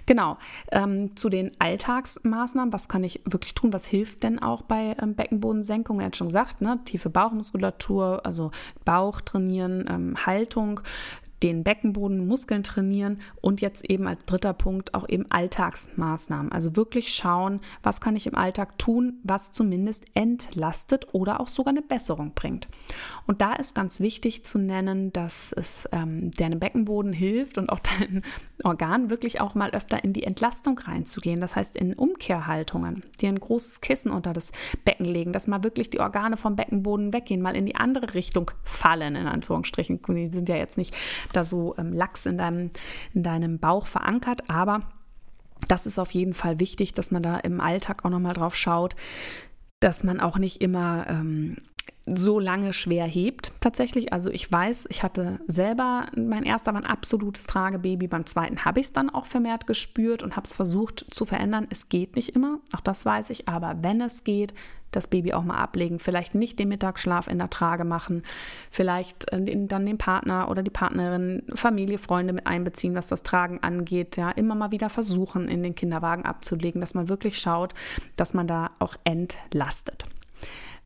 Genau, 0.05 0.37
ähm, 0.71 1.15
zu 1.15 1.29
den 1.29 1.51
Alltagsmaßnahmen, 1.59 2.73
was 2.73 2.87
kann 2.87 3.03
ich 3.03 3.21
wirklich 3.25 3.55
tun, 3.55 3.73
was 3.73 3.85
hilft 3.85 4.23
denn 4.23 4.39
auch 4.39 4.61
bei 4.61 4.95
ähm, 5.01 5.15
Beckenbodensenkung? 5.15 5.99
Er 5.99 6.07
hat 6.07 6.15
schon 6.15 6.27
gesagt, 6.27 6.61
ne? 6.61 6.79
tiefe 6.85 7.09
Bauchmuskulatur, 7.09 8.21
also 8.25 8.51
Bauch 8.83 9.21
trainieren, 9.21 9.85
ähm, 9.89 10.15
Haltung, 10.25 10.81
den 11.43 11.63
Beckenboden, 11.63 12.27
Muskeln 12.27 12.63
trainieren 12.63 13.21
und 13.41 13.61
jetzt 13.61 13.89
eben 13.89 14.07
als 14.07 14.25
dritter 14.25 14.53
Punkt 14.53 14.93
auch 14.93 15.07
eben 15.07 15.29
Alltagsmaßnahmen. 15.29 16.51
Also 16.51 16.75
wirklich 16.75 17.13
schauen, 17.13 17.59
was 17.83 18.01
kann 18.01 18.15
ich 18.15 18.25
im 18.25 18.35
Alltag 18.35 18.79
tun, 18.79 19.19
was 19.23 19.51
zumindest 19.51 20.05
entlastet 20.15 21.07
oder 21.13 21.39
auch 21.39 21.47
sogar 21.47 21.71
eine 21.71 21.81
Besserung 21.81 22.33
bringt. 22.33 22.67
Und 23.27 23.41
da 23.41 23.53
ist 23.53 23.75
ganz 23.75 23.99
wichtig 23.99 24.43
zu 24.43 24.57
nennen, 24.57 25.11
dass 25.13 25.51
es 25.51 25.87
ähm, 25.91 26.31
deinem 26.31 26.59
Beckenboden 26.59 27.13
hilft 27.13 27.57
und 27.57 27.69
auch 27.69 27.79
deinen 27.99 28.23
Organ 28.63 29.09
wirklich 29.09 29.41
auch 29.41 29.55
mal 29.55 29.71
öfter 29.71 30.03
in 30.03 30.13
die 30.13 30.23
Entlastung 30.23 30.77
reinzugehen. 30.77 31.39
Das 31.39 31.55
heißt 31.55 31.75
in 31.75 31.93
Umkehrhaltungen, 31.93 33.03
dir 33.19 33.29
ein 33.29 33.39
großes 33.39 33.81
Kissen 33.81 34.11
unter 34.11 34.33
das 34.33 34.51
Becken 34.85 35.05
legen, 35.05 35.33
dass 35.33 35.47
mal 35.47 35.63
wirklich 35.63 35.89
die 35.89 35.99
Organe 35.99 36.37
vom 36.37 36.55
Beckenboden 36.55 37.13
weggehen, 37.13 37.41
mal 37.41 37.55
in 37.55 37.65
die 37.65 37.75
andere 37.75 38.13
Richtung 38.13 38.51
fallen, 38.63 39.15
in 39.15 39.27
Anführungsstrichen. 39.27 40.01
Die 40.07 40.27
sind 40.27 40.49
ja 40.49 40.55
jetzt 40.55 40.77
nicht 40.77 40.95
da 41.33 41.43
so 41.43 41.75
ähm, 41.77 41.91
lax 41.91 42.25
in 42.25 42.37
deinem, 42.37 42.71
in 43.13 43.23
deinem 43.23 43.59
Bauch 43.59 43.87
verankert, 43.87 44.49
aber 44.49 44.81
das 45.67 45.85
ist 45.85 45.99
auf 45.99 46.11
jeden 46.11 46.33
Fall 46.33 46.59
wichtig, 46.59 46.93
dass 46.93 47.11
man 47.11 47.23
da 47.23 47.37
im 47.37 47.59
Alltag 47.59 48.05
auch 48.05 48.09
nochmal 48.09 48.33
drauf 48.33 48.55
schaut, 48.55 48.95
dass 49.79 50.03
man 50.03 50.19
auch 50.19 50.37
nicht 50.37 50.61
immer 50.61 51.05
ähm, 51.09 51.57
so 52.07 52.39
lange 52.39 52.71
schwer 52.73 53.05
hebt 53.05 53.51
tatsächlich. 53.61 54.13
Also 54.13 54.29
ich 54.29 54.51
weiß, 54.51 54.87
ich 54.89 55.01
hatte 55.01 55.39
selber, 55.47 56.05
mein 56.15 56.43
erster 56.43 56.73
war 56.73 56.81
ein 56.81 56.87
absolutes 56.87 57.47
Tragebaby, 57.47 58.07
beim 58.07 58.25
zweiten 58.25 58.63
habe 58.63 58.79
ich 58.79 58.87
es 58.87 58.93
dann 58.93 59.09
auch 59.09 59.25
vermehrt 59.25 59.65
gespürt 59.65 60.21
und 60.21 60.35
habe 60.35 60.45
es 60.45 60.53
versucht 60.53 61.05
zu 61.09 61.25
verändern. 61.25 61.67
Es 61.69 61.89
geht 61.89 62.15
nicht 62.15 62.29
immer, 62.29 62.59
auch 62.75 62.81
das 62.81 63.05
weiß 63.05 63.31
ich, 63.31 63.47
aber 63.47 63.77
wenn 63.81 64.01
es 64.01 64.23
geht, 64.23 64.53
das 64.91 65.07
Baby 65.07 65.33
auch 65.33 65.43
mal 65.43 65.57
ablegen, 65.57 65.99
vielleicht 65.99 66.35
nicht 66.35 66.57
den 66.59 66.69
Mittagsschlaf 66.69 67.27
in 67.27 67.37
der 67.39 67.49
Trage 67.49 67.83
machen, 67.83 68.21
vielleicht 68.71 69.31
äh, 69.33 69.65
dann 69.67 69.85
den 69.85 69.97
Partner 69.97 70.49
oder 70.49 70.63
die 70.63 70.71
Partnerin, 70.71 71.43
Familie, 71.53 71.97
Freunde 71.97 72.33
mit 72.33 72.47
einbeziehen, 72.47 72.95
was 72.95 73.07
das 73.07 73.23
Tragen 73.23 73.61
angeht, 73.61 74.15
ja, 74.15 74.31
immer 74.31 74.55
mal 74.55 74.71
wieder 74.71 74.89
versuchen, 74.89 75.49
in 75.49 75.63
den 75.63 75.75
Kinderwagen 75.75 76.23
abzulegen, 76.23 76.79
dass 76.81 76.93
man 76.93 77.09
wirklich 77.09 77.39
schaut, 77.39 77.73
dass 78.15 78.33
man 78.33 78.47
da 78.47 78.71
auch 78.79 78.95
entlastet. 79.03 80.05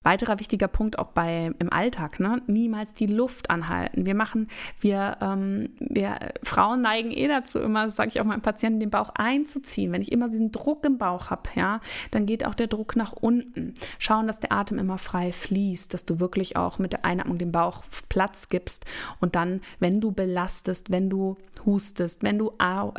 Weiterer 0.04 0.40
wichtiger 0.40 0.68
Punkt 0.68 0.98
auch 0.98 1.08
bei 1.08 1.52
im 1.60 1.72
Alltag, 1.72 2.20
ne? 2.20 2.42
niemals 2.48 2.94
die 2.94 3.06
Luft 3.06 3.50
anhalten. 3.50 4.06
Wir 4.06 4.16
machen, 4.16 4.48
wir, 4.80 5.18
ähm, 5.22 5.70
wir 5.80 6.18
Frauen 6.44 6.82
neigen 6.82 7.12
eh 7.12 7.28
dazu, 7.28 7.60
immer, 7.60 7.86
das 7.86 7.96
sage 7.96 8.10
ich 8.10 8.22
auch 8.22 8.26
meinen 8.26 8.42
Patienten, 8.42 8.80
den 8.80 8.90
Bauch 8.90 9.10
einzuziehen. 9.16 9.92
Wenn 9.92 10.02
ich 10.02 10.12
immer 10.12 10.30
diesen 10.30 10.52
Druck 10.52 10.86
im 10.86 10.98
Bauch 10.98 11.30
habe, 11.30 11.50
ja, 11.56 11.82
dann 12.12 12.26
geht 12.26 12.46
auch 12.46 12.56
der 12.56 12.68
Druck 12.68 12.96
nach 12.96 13.14
unten. 13.14 13.74
Schauen, 13.98 14.28
dass 14.28 14.40
der 14.40 14.52
Atem 14.52 14.80
immer 14.80 14.98
frei 14.98 15.32
fließt, 15.32 15.94
dass 15.94 16.06
du 16.06 16.20
wirklich 16.20 16.56
auch 16.56 16.80
mit 16.80 16.94
der 16.94 17.06
Einatmung 17.06 17.38
dem 17.38 17.52
Bauch 17.52 17.84
Platz 18.08 18.50
gibst 18.50 18.86
und 19.20 19.36
dann, 19.36 19.62
wenn 19.80 20.00
du 20.00 20.12
belastest, 20.12 20.92
wenn 20.92 21.10
du 21.10 21.38
hustest, 21.66 22.24
wenn 22.24 22.38
du 22.38 22.52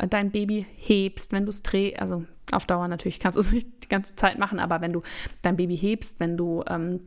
dein 0.09 0.31
Baby 0.31 0.65
hebst, 0.77 1.31
wenn 1.31 1.45
du 1.45 1.49
es 1.49 1.63
drehst, 1.63 1.99
also 1.99 2.25
auf 2.53 2.65
Dauer 2.65 2.87
natürlich 2.87 3.19
kannst 3.19 3.35
du 3.35 3.39
es 3.39 3.51
nicht 3.51 3.67
die 3.83 3.89
ganze 3.89 4.15
Zeit 4.15 4.37
machen, 4.37 4.59
aber 4.59 4.81
wenn 4.81 4.93
du 4.93 5.01
dein 5.41 5.57
Baby 5.57 5.77
hebst, 5.77 6.19
wenn 6.19 6.37
du 6.37 6.63
ähm, 6.67 7.01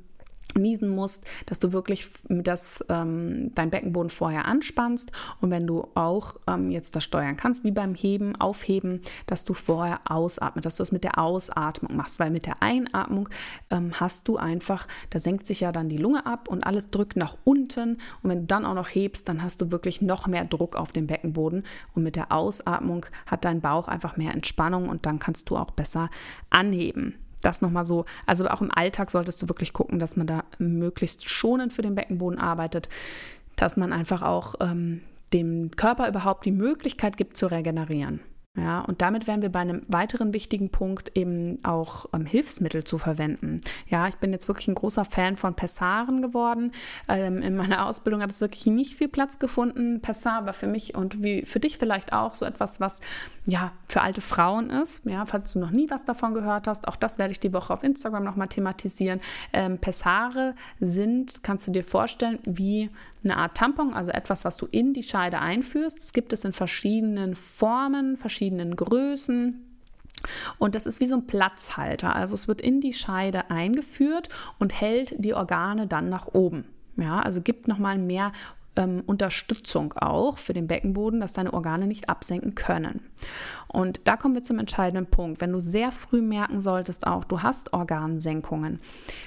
niesen 0.57 0.89
musst, 0.89 1.25
dass 1.47 1.59
du 1.59 1.73
wirklich 1.73 2.09
das, 2.29 2.85
ähm, 2.89 3.53
dein 3.55 3.71
Beckenboden 3.71 4.11
vorher 4.11 4.47
anspannst 4.47 5.13
und 5.41 5.51
wenn 5.51 5.67
du 5.67 5.89
auch 5.95 6.37
ähm, 6.47 6.71
jetzt 6.71 6.97
das 6.97 7.05
steuern 7.05 7.37
kannst, 7.37 7.65
wie 7.65 7.71
beim 7.71 7.95
Heben, 7.95 8.37
Aufheben, 8.37 9.01
dass 9.27 9.45
du 9.45 9.55
vorher 9.55 10.01
ausatmest, 10.09 10.67
dass 10.67 10.77
du 10.77 10.83
es 10.83 10.93
mit 10.93 11.05
der 11.05 11.19
Ausatmung 11.19 11.97
machst, 11.97 12.19
weil 12.19 12.31
mit 12.31 12.47
der 12.47 12.63
Einatmung 12.63 13.29
ähm, 13.71 13.93
hast 13.99 14.29
du 14.29 14.37
einfach, 14.37 14.87
da 15.11 15.19
senkt 15.19 15.47
sich 15.47 15.61
ja 15.61 15.73
dann 15.73 15.89
die 15.89 15.99
Lunge 15.99 16.27
ab 16.27 16.49
und 16.49 16.65
alles 16.65 16.91
drückt 16.91 17.17
nach 17.17 17.37
unten 17.45 17.99
und 18.23 18.31
wenn 18.31 18.41
du 18.41 18.47
dann 18.47 18.65
auch 18.65 18.75
noch 18.75 18.89
hebst, 18.89 19.29
dann 19.29 19.43
hast 19.43 19.61
du 19.61 19.71
wirklich 19.71 20.01
noch 20.01 20.27
mehr 20.27 20.45
Druck 20.45 20.77
auf 20.77 20.93
dem 20.93 21.07
Beckenboden 21.07 21.65
und 21.95 22.03
mit 22.03 22.17
der 22.17 22.33
Ausatmung 22.33 23.07
hat 23.27 23.45
dein 23.45 23.61
Bauch 23.61 23.89
einfach 23.89 24.17
mehr 24.17 24.33
Entspannung 24.33 24.89
und 24.89 25.07
dann 25.07 25.19
kannst 25.19 25.51
du 25.51 25.57
auch 25.57 25.71
besser 25.71 26.11
anheben 26.51 27.15
das 27.45 27.61
nochmal 27.61 27.85
so, 27.85 28.05
also 28.27 28.47
auch 28.49 28.61
im 28.61 28.71
Alltag 28.75 29.11
solltest 29.11 29.43
du 29.43 29.49
wirklich 29.49 29.73
gucken, 29.73 29.99
dass 29.99 30.17
man 30.17 30.27
da 30.27 30.45
möglichst 30.59 31.29
schonend 31.29 31.73
für 31.73 31.83
den 31.83 31.95
Beckenboden 31.95 32.39
arbeitet, 32.39 32.89
dass 33.57 33.77
man 33.77 33.93
einfach 33.93 34.23
auch 34.23 34.55
ähm, 34.61 35.01
dem 35.33 35.71
Körper 35.73 36.09
überhaupt 36.09 36.47
die 36.47 36.53
Möglichkeit 36.53 37.17
gibt 37.17 37.37
zu 37.37 37.47
regenerieren. 37.47 38.21
Ja, 38.57 38.83
und 38.83 39.03
damit 39.03 39.27
wären 39.27 39.43
wir 39.43 39.51
bei 39.51 39.59
einem 39.59 39.83
weiteren 39.89 40.33
wichtigen 40.33 40.71
Punkt 40.71 41.17
eben 41.17 41.59
auch 41.65 42.07
ähm, 42.13 42.25
Hilfsmittel 42.25 42.85
zu 42.85 42.99
verwenden. 42.99 43.61
Ja, 43.89 44.07
ich 44.07 44.15
bin 44.19 44.33
jetzt 44.33 44.47
wirklich 44.47 44.69
ein 44.69 44.77
großer 44.77 45.05
Fan 45.05 45.37
von 45.37 45.55
Pessaren 45.55 46.23
geworden. 46.23 46.71
Ähm, 47.09 47.43
in 47.43 47.57
meiner 47.57 47.85
Ausbildung 47.87 48.23
hat 48.23 48.31
es 48.31 48.41
wirklich 48.41 48.67
nicht 48.67 48.95
viel 48.95 49.09
Platz 49.09 49.41
gefunden. 49.41 50.01
Pessar 50.01 50.47
war 50.47 50.53
für 50.53 50.69
mich 50.69 50.95
und 50.95 51.25
wie 51.25 51.45
für 51.45 51.59
dich 51.59 51.79
vielleicht 51.79 52.13
auch 52.13 52.37
so 52.37 52.47
etwas, 52.47 52.79
was 52.79 53.01
ja 53.45 53.73
für 53.89 54.03
alte 54.03 54.21
Frauen 54.21 54.71
ist. 54.71 55.05
Ja, 55.05 55.27
falls 55.27 55.53
du 55.53 55.59
noch 55.59 55.73
nie 55.73 55.91
was 55.91 56.05
davon 56.05 56.33
gehört 56.33 56.69
hast, 56.69 56.87
auch 56.87 56.97
das 56.97 57.19
werde 57.19 57.33
ich 57.33 57.41
die 57.41 57.53
Woche 57.53 57.73
auf 57.73 57.83
Instagram 57.83 58.23
nochmal 58.23 58.49
thematisieren. 58.49 59.21
Ähm, 59.53 59.79
Pessare 59.79 60.55
sind, 60.79 61.43
kannst 61.43 61.67
du 61.67 61.73
dir 61.73 61.83
vorstellen, 61.83 62.39
wie 62.45 62.89
eine 63.25 63.37
Art 63.39 63.57
Tampon, 63.57 63.95
also 63.95 64.13
etwas, 64.13 64.45
was 64.45 64.57
du 64.57 64.67
in 64.67 64.93
die 64.93 65.03
Scheide 65.03 65.39
einführst. 65.39 65.99
Es 65.99 66.13
gibt 66.13 66.33
es 66.33 66.45
in 66.45 66.53
verschiedenen 66.53 67.35
Formen, 67.35 68.17
verschiedenen 68.17 68.44
Größen. 68.77 69.79
Und 70.59 70.75
das 70.75 70.87
ist 70.87 71.01
wie 71.01 71.07
so 71.07 71.17
ein 71.17 71.27
Platzhalter. 71.27 72.15
Also 72.15 72.35
es 72.35 72.49
wird 72.49 72.61
in 72.61 72.81
die 72.81 72.95
Scheide 72.95 73.51
eingeführt 73.51 74.29
und 74.59 74.81
hält 74.81 75.15
die 75.19 75.35
Organe 75.35 75.87
dann 75.87 76.09
nach 76.09 76.29
oben. 76.29 76.65
Ja, 76.97 77.21
also 77.21 77.41
gibt 77.41 77.69
nochmal 77.69 77.99
mehr 77.99 78.33
ähm, 78.77 79.03
Unterstützung 79.07 79.93
auch 79.95 80.39
für 80.39 80.53
den 80.53 80.67
Beckenboden, 80.67 81.21
dass 81.21 81.33
deine 81.33 81.53
Organe 81.53 81.87
nicht 81.87 82.09
absenken 82.09 82.55
können. 82.55 83.01
Und 83.69 84.03
da 84.05 84.17
kommen 84.17 84.35
wir 84.35 84.43
zum 84.43 84.59
entscheidenden 84.59 85.07
Punkt. 85.11 85.41
Wenn 85.41 85.53
du 85.53 85.59
sehr 85.59 85.91
früh 85.91 86.23
merken 86.23 86.61
solltest, 86.61 87.07
auch 87.07 87.25
du 87.25 87.43
hast 87.43 87.73
Organsenkungen 87.73 88.81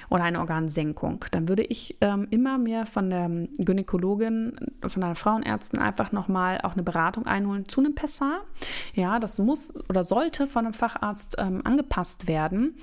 oder 0.08 0.24
eine 0.24 0.40
Organsenkung, 0.40 1.24
dann 1.32 1.48
würde 1.48 1.64
ich 1.64 1.98
ähm, 2.00 2.26
immer 2.30 2.56
mehr 2.56 2.86
von 2.86 3.10
der 3.10 3.28
Gynäkologin, 3.58 4.56
von 4.86 5.02
einer 5.02 5.14
Frauenärztin 5.14 5.80
einfach 5.80 6.12
nochmal 6.12 6.60
auch 6.62 6.72
eine 6.72 6.82
Beratung 6.82 7.26
einholen 7.26 7.68
zu 7.68 7.80
einem 7.80 7.94
Pessar. 7.94 8.40
Ja, 8.94 9.18
das 9.18 9.38
muss 9.38 9.72
oder 9.88 10.04
sollte 10.04 10.46
von 10.46 10.64
einem 10.64 10.74
Facharzt 10.74 11.36
ähm, 11.38 11.60
angepasst 11.64 12.26
werden, 12.26 12.76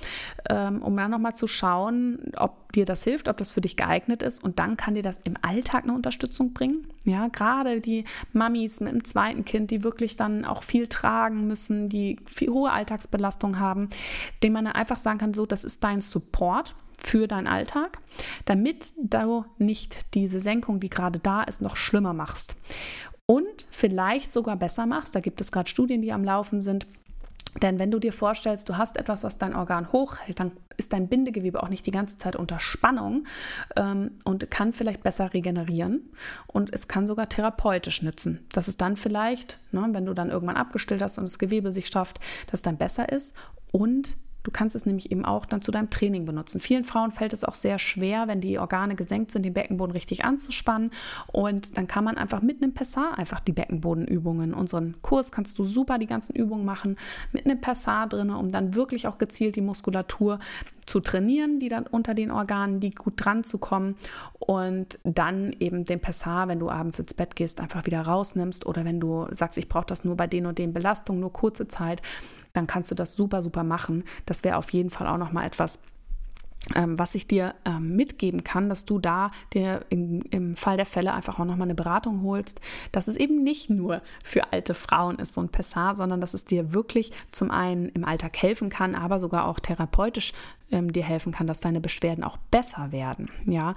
ähm, 0.49 0.81
um 0.83 0.95
dann 0.95 1.11
nochmal 1.11 1.33
zu 1.33 1.47
schauen, 1.47 2.31
ob 2.37 2.64
dir 2.75 2.85
das 2.85 3.03
hilft, 3.03 3.27
ob 3.27 3.37
das 3.37 3.51
für 3.51 3.61
dich 3.61 3.75
geeignet 3.75 4.21
ist. 4.21 4.43
Und 4.43 4.59
dann 4.59 4.77
kann 4.77 4.95
dir 4.95 5.03
das 5.03 5.19
im 5.19 5.35
Alltag 5.41 5.83
eine 5.83 5.93
Unterstützung 5.93 6.53
bringen. 6.53 6.87
Ja, 7.03 7.27
gerade 7.27 7.81
die 7.81 8.05
Mamis 8.33 8.79
mit 8.79 8.93
dem 8.93 9.03
zweiten 9.03 9.45
Kind, 9.45 9.71
die 9.71 9.83
wirklich 9.83 10.15
dann 10.15 10.45
auch 10.45 10.63
viel 10.63 10.87
tragen 10.87 11.47
müssen, 11.47 11.89
die 11.89 12.19
viel 12.25 12.49
hohe 12.49 12.71
Alltagsbelastung 12.71 13.59
haben, 13.59 13.89
dem 14.43 14.53
man 14.53 14.67
einfach 14.67 14.97
sagen 14.97 15.19
kann, 15.19 15.33
so, 15.33 15.45
das 15.45 15.63
ist 15.63 15.83
dein 15.83 16.01
Support 16.01 16.75
für 16.97 17.27
deinen 17.27 17.47
Alltag, 17.47 17.99
damit 18.45 18.93
du 18.97 19.45
nicht 19.57 20.13
diese 20.13 20.39
Senkung, 20.39 20.79
die 20.79 20.89
gerade 20.89 21.19
da 21.19 21.43
ist, 21.43 21.61
noch 21.61 21.77
schlimmer 21.77 22.13
machst. 22.13 22.55
Und 23.27 23.67
vielleicht 23.69 24.31
sogar 24.31 24.55
besser 24.55 24.85
machst, 24.85 25.15
da 25.15 25.19
gibt 25.19 25.41
es 25.41 25.51
gerade 25.51 25.69
Studien, 25.69 26.01
die 26.01 26.13
am 26.13 26.23
Laufen 26.23 26.61
sind, 26.61 26.87
Denn 27.61 27.79
wenn 27.79 27.91
du 27.91 27.99
dir 27.99 28.13
vorstellst, 28.13 28.67
du 28.69 28.77
hast 28.77 28.97
etwas, 28.97 29.23
was 29.23 29.37
dein 29.37 29.55
Organ 29.55 29.91
hochhält, 29.91 30.39
dann 30.39 30.51
ist 30.77 30.93
dein 30.93 31.07
Bindegewebe 31.07 31.63
auch 31.63 31.69
nicht 31.69 31.85
die 31.85 31.91
ganze 31.91 32.17
Zeit 32.17 32.35
unter 32.35 32.59
Spannung 32.59 33.25
ähm, 33.77 34.11
und 34.25 34.51
kann 34.51 34.73
vielleicht 34.73 35.03
besser 35.03 35.33
regenerieren 35.33 36.09
und 36.47 36.73
es 36.73 36.87
kann 36.87 37.07
sogar 37.07 37.29
therapeutisch 37.29 38.01
nützen. 38.01 38.45
Dass 38.51 38.67
es 38.67 38.77
dann 38.77 38.97
vielleicht, 38.97 39.59
ne, 39.71 39.87
wenn 39.91 40.05
du 40.05 40.13
dann 40.13 40.29
irgendwann 40.29 40.57
abgestillt 40.57 41.01
hast 41.01 41.17
und 41.17 41.23
das 41.25 41.39
Gewebe 41.39 41.71
sich 41.71 41.87
schafft, 41.87 42.19
dass 42.47 42.55
es 42.55 42.61
dann 42.61 42.77
besser 42.77 43.09
ist 43.09 43.35
und 43.71 44.17
Du 44.45 44.51
kannst 44.51 44.75
es 44.75 44.85
nämlich 44.85 45.11
eben 45.11 45.25
auch 45.25 45.47
dann 45.47 45.63
zu 45.63 45.71
deinem 45.71 45.89
Training 45.89 46.25
benutzen. 46.25 46.59
Vielen 46.59 46.83
Frauen 46.83 47.11
fällt 47.11 47.33
es 47.33 47.43
auch 47.43 47.55
sehr 47.55 47.79
schwer, 47.79 48.27
wenn 48.27 48.41
die 48.41 48.59
Organe 48.59 48.95
gesenkt 48.95 49.31
sind, 49.31 49.43
den 49.43 49.55
Beckenboden 49.55 49.91
richtig 49.91 50.23
anzuspannen. 50.23 50.91
Und 51.31 51.77
dann 51.77 51.87
kann 51.87 52.03
man 52.03 52.15
einfach 52.15 52.43
mit 52.43 52.61
einem 52.61 52.73
Pessar 52.73 53.17
einfach 53.17 53.39
die 53.39 53.53
Beckenbodenübungen. 53.53 54.53
Unseren 54.53 55.01
Kurs 55.01 55.31
kannst 55.31 55.57
du 55.57 55.65
super 55.65 55.97
die 55.97 56.05
ganzen 56.05 56.35
Übungen 56.35 56.63
machen 56.63 56.95
mit 57.31 57.45
einem 57.45 57.59
Pessar 57.59 58.07
drin, 58.07 58.29
um 58.29 58.51
dann 58.51 58.75
wirklich 58.75 59.07
auch 59.07 59.17
gezielt 59.17 59.55
die 59.55 59.61
Muskulatur 59.61 60.37
zu 60.85 60.99
trainieren, 60.99 61.57
die 61.57 61.67
dann 61.67 61.87
unter 61.87 62.13
den 62.13 62.29
Organen 62.29 62.79
liegt, 62.79 62.99
gut 62.99 63.13
dran 63.17 63.43
zu 63.43 63.57
kommen 63.57 63.95
und 64.37 64.99
dann 65.03 65.53
eben 65.59 65.83
den 65.83 65.99
Pessar, 65.99 66.47
wenn 66.47 66.59
du 66.59 66.69
abends 66.69 66.99
ins 66.99 67.15
Bett 67.15 67.35
gehst, 67.35 67.59
einfach 67.59 67.87
wieder 67.87 68.01
rausnimmst 68.01 68.67
oder 68.67 68.85
wenn 68.85 68.99
du 68.99 69.25
sagst, 69.31 69.57
ich 69.57 69.67
brauche 69.67 69.87
das 69.87 70.03
nur 70.03 70.15
bei 70.15 70.27
den 70.27 70.45
und 70.45 70.59
den 70.59 70.73
Belastungen, 70.73 71.19
nur 71.19 71.33
kurze 71.33 71.67
Zeit, 71.67 72.03
dann 72.55 72.67
kannst 72.67 72.91
du 72.91 72.95
das 72.95 73.13
super, 73.13 73.43
super 73.43 73.63
machen. 73.63 74.03
Das 74.25 74.43
wäre 74.43 74.57
auf 74.57 74.71
jeden 74.71 74.89
Fall 74.89 75.07
auch 75.07 75.17
nochmal 75.17 75.45
etwas, 75.45 75.79
ähm, 76.73 76.97
was 76.97 77.13
ich 77.13 77.27
dir 77.27 77.53
ähm, 77.65 77.95
mitgeben 77.95 78.43
kann, 78.43 78.69
dass 78.69 78.85
du 78.85 78.97
da 78.97 79.29
dir 79.53 79.85
im, 79.89 80.21
im 80.31 80.55
Fall 80.55 80.77
der 80.77 80.85
Fälle 80.85 81.13
einfach 81.13 81.39
auch 81.39 81.45
nochmal 81.45 81.67
eine 81.67 81.75
Beratung 81.75 82.23
holst, 82.23 82.59
dass 82.91 83.07
es 83.07 83.15
eben 83.17 83.43
nicht 83.43 83.69
nur 83.69 84.01
für 84.23 84.51
alte 84.51 84.73
Frauen 84.73 85.19
ist, 85.19 85.33
so 85.33 85.41
ein 85.41 85.49
Pessar, 85.49 85.95
sondern 85.95 86.21
dass 86.21 86.33
es 86.33 86.45
dir 86.45 86.73
wirklich 86.73 87.11
zum 87.29 87.51
einen 87.51 87.89
im 87.89 88.03
Alltag 88.03 88.41
helfen 88.41 88.69
kann, 88.69 88.95
aber 88.95 89.19
sogar 89.19 89.45
auch 89.47 89.59
therapeutisch 89.59 90.33
ähm, 90.71 90.91
dir 90.91 91.03
helfen 91.03 91.31
kann, 91.31 91.45
dass 91.45 91.59
deine 91.59 91.81
Beschwerden 91.81 92.23
auch 92.23 92.37
besser 92.37 92.91
werden. 92.91 93.29
Ja. 93.45 93.75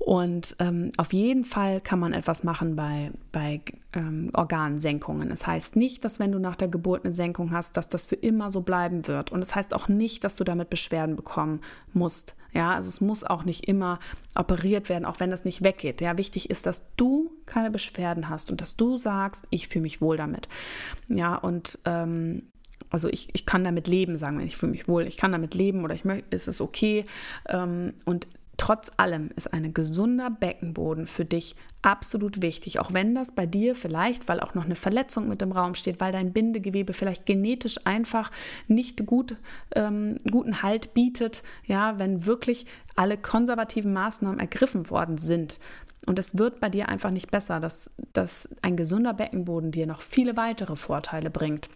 Und 0.00 0.56
ähm, 0.60 0.90
auf 0.96 1.12
jeden 1.12 1.44
Fall 1.44 1.82
kann 1.82 1.98
man 1.98 2.14
etwas 2.14 2.42
machen 2.42 2.74
bei, 2.74 3.12
bei 3.32 3.60
ähm, 3.92 4.30
Organsenkungen. 4.32 5.30
Es 5.30 5.40
das 5.40 5.46
heißt 5.46 5.76
nicht, 5.76 6.06
dass 6.06 6.18
wenn 6.18 6.32
du 6.32 6.38
nach 6.38 6.56
der 6.56 6.68
Geburt 6.68 7.04
eine 7.04 7.12
Senkung 7.12 7.52
hast, 7.52 7.76
dass 7.76 7.86
das 7.86 8.06
für 8.06 8.14
immer 8.14 8.50
so 8.50 8.62
bleiben 8.62 9.06
wird. 9.06 9.30
Und 9.30 9.42
es 9.42 9.48
das 9.48 9.56
heißt 9.56 9.74
auch 9.74 9.88
nicht, 9.88 10.24
dass 10.24 10.36
du 10.36 10.44
damit 10.44 10.70
Beschwerden 10.70 11.16
bekommen 11.16 11.60
musst. 11.92 12.34
Ja, 12.52 12.74
also 12.74 12.88
es 12.88 13.02
muss 13.02 13.24
auch 13.24 13.44
nicht 13.44 13.68
immer 13.68 13.98
operiert 14.34 14.88
werden, 14.88 15.04
auch 15.04 15.20
wenn 15.20 15.30
das 15.30 15.44
nicht 15.44 15.62
weggeht. 15.62 16.00
Ja, 16.00 16.16
wichtig 16.16 16.48
ist, 16.48 16.64
dass 16.64 16.82
du 16.96 17.30
keine 17.44 17.70
Beschwerden 17.70 18.30
hast 18.30 18.50
und 18.50 18.62
dass 18.62 18.76
du 18.76 18.96
sagst, 18.96 19.44
ich 19.50 19.68
fühle 19.68 19.82
mich 19.82 20.00
wohl 20.00 20.16
damit. 20.16 20.48
Ja, 21.08 21.34
und 21.34 21.78
ähm, 21.84 22.44
also 22.88 23.08
ich, 23.08 23.28
ich 23.34 23.44
kann 23.44 23.64
damit 23.64 23.86
leben, 23.86 24.16
sagen 24.16 24.38
wir, 24.38 24.46
ich 24.46 24.56
fühle 24.56 24.72
mich 24.72 24.88
wohl, 24.88 25.06
ich 25.06 25.18
kann 25.18 25.30
damit 25.30 25.54
leben 25.54 25.84
oder 25.84 25.94
ich 25.94 26.06
möchte, 26.06 26.34
es 26.34 26.48
ist 26.48 26.62
okay. 26.62 27.04
Ähm, 27.48 27.92
und 28.06 28.26
Trotz 28.60 28.92
allem 28.98 29.30
ist 29.36 29.54
ein 29.54 29.72
gesunder 29.72 30.28
Beckenboden 30.28 31.06
für 31.06 31.24
dich 31.24 31.56
absolut 31.80 32.42
wichtig, 32.42 32.78
auch 32.78 32.92
wenn 32.92 33.14
das 33.14 33.32
bei 33.32 33.46
dir 33.46 33.74
vielleicht, 33.74 34.28
weil 34.28 34.38
auch 34.38 34.52
noch 34.52 34.66
eine 34.66 34.76
Verletzung 34.76 35.28
mit 35.28 35.40
im 35.40 35.52
Raum 35.52 35.74
steht, 35.74 35.98
weil 35.98 36.12
dein 36.12 36.34
Bindegewebe 36.34 36.92
vielleicht 36.92 37.24
genetisch 37.24 37.78
einfach 37.86 38.30
nicht 38.68 39.06
gut, 39.06 39.36
ähm, 39.74 40.18
guten 40.30 40.60
Halt 40.60 40.92
bietet, 40.92 41.42
ja, 41.64 41.98
wenn 41.98 42.26
wirklich 42.26 42.66
alle 42.96 43.16
konservativen 43.16 43.94
Maßnahmen 43.94 44.38
ergriffen 44.38 44.90
worden 44.90 45.16
sind. 45.16 45.58
Und 46.04 46.18
es 46.18 46.36
wird 46.36 46.60
bei 46.60 46.68
dir 46.68 46.90
einfach 46.90 47.12
nicht 47.12 47.30
besser, 47.30 47.60
dass, 47.60 47.90
dass 48.12 48.50
ein 48.60 48.76
gesunder 48.76 49.14
Beckenboden 49.14 49.70
dir 49.70 49.86
noch 49.86 50.02
viele 50.02 50.36
weitere 50.36 50.76
Vorteile 50.76 51.30
bringt 51.30 51.70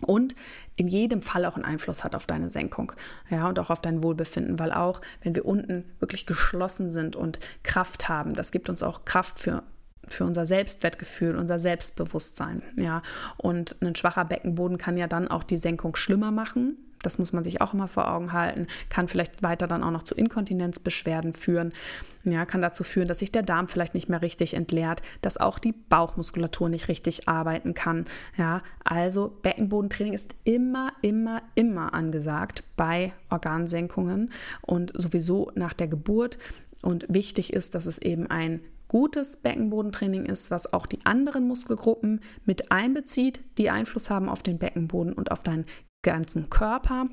und 0.00 0.34
in 0.76 0.88
jedem 0.88 1.22
Fall 1.22 1.44
auch 1.44 1.56
einen 1.56 1.64
Einfluss 1.64 2.04
hat 2.04 2.14
auf 2.14 2.26
deine 2.26 2.50
Senkung, 2.50 2.92
ja, 3.30 3.48
und 3.48 3.58
auch 3.58 3.70
auf 3.70 3.80
dein 3.80 4.02
Wohlbefinden, 4.02 4.58
weil 4.58 4.72
auch 4.72 5.00
wenn 5.22 5.34
wir 5.34 5.44
unten 5.44 5.84
wirklich 5.98 6.26
geschlossen 6.26 6.90
sind 6.90 7.16
und 7.16 7.38
Kraft 7.62 8.08
haben, 8.08 8.34
das 8.34 8.52
gibt 8.52 8.68
uns 8.68 8.82
auch 8.82 9.04
Kraft 9.04 9.38
für 9.38 9.62
für 10.08 10.24
unser 10.24 10.44
Selbstwertgefühl, 10.44 11.36
unser 11.36 11.60
Selbstbewusstsein, 11.60 12.62
ja. 12.76 13.02
Und 13.36 13.76
ein 13.80 13.94
schwacher 13.94 14.24
Beckenboden 14.24 14.76
kann 14.76 14.96
ja 14.96 15.06
dann 15.06 15.28
auch 15.28 15.44
die 15.44 15.56
Senkung 15.56 15.94
schlimmer 15.94 16.32
machen, 16.32 16.76
das 17.02 17.18
muss 17.18 17.32
man 17.32 17.44
sich 17.44 17.60
auch 17.60 17.74
immer 17.74 17.88
vor 17.88 18.12
Augen 18.12 18.32
halten, 18.32 18.66
kann 18.88 19.08
vielleicht 19.08 19.42
weiter 19.42 19.66
dann 19.66 19.82
auch 19.82 19.90
noch 19.90 20.02
zu 20.02 20.14
Inkontinenzbeschwerden 20.14 21.32
führen, 21.32 21.72
ja, 22.24 22.44
kann 22.44 22.60
dazu 22.60 22.84
führen, 22.84 23.08
dass 23.08 23.20
sich 23.20 23.32
der 23.32 23.42
Darm 23.42 23.68
vielleicht 23.68 23.94
nicht 23.94 24.08
mehr 24.08 24.22
richtig 24.22 24.54
entleert, 24.54 25.02
dass 25.22 25.38
auch 25.38 25.58
die 25.58 25.72
Bauchmuskulatur 25.72 26.68
nicht 26.68 26.88
richtig 26.88 27.28
arbeiten 27.28 27.74
kann, 27.74 28.04
ja, 28.36 28.62
also 28.84 29.36
Beckenbodentraining 29.42 30.12
ist 30.12 30.34
immer, 30.44 30.92
immer, 31.02 31.42
immer 31.54 31.94
angesagt 31.94 32.64
bei 32.76 33.12
Organsenkungen 33.30 34.30
und 34.62 34.92
sowieso 34.94 35.50
nach 35.54 35.72
der 35.72 35.88
Geburt. 35.88 36.38
Und 36.82 37.04
wichtig 37.08 37.52
ist, 37.52 37.74
dass 37.74 37.86
es 37.86 37.98
eben 37.98 38.26
ein 38.28 38.60
gutes 38.88 39.36
Beckenbodentraining 39.36 40.26
ist, 40.26 40.50
was 40.50 40.72
auch 40.72 40.86
die 40.86 41.04
anderen 41.04 41.46
Muskelgruppen 41.46 42.20
mit 42.44 42.72
einbezieht, 42.72 43.40
die 43.56 43.70
Einfluss 43.70 44.10
haben 44.10 44.28
auf 44.28 44.42
den 44.42 44.58
Beckenboden 44.58 45.12
und 45.12 45.30
auf 45.30 45.42
deinen 45.42 45.64
ganzen 46.02 46.48
Körper. 46.50 47.08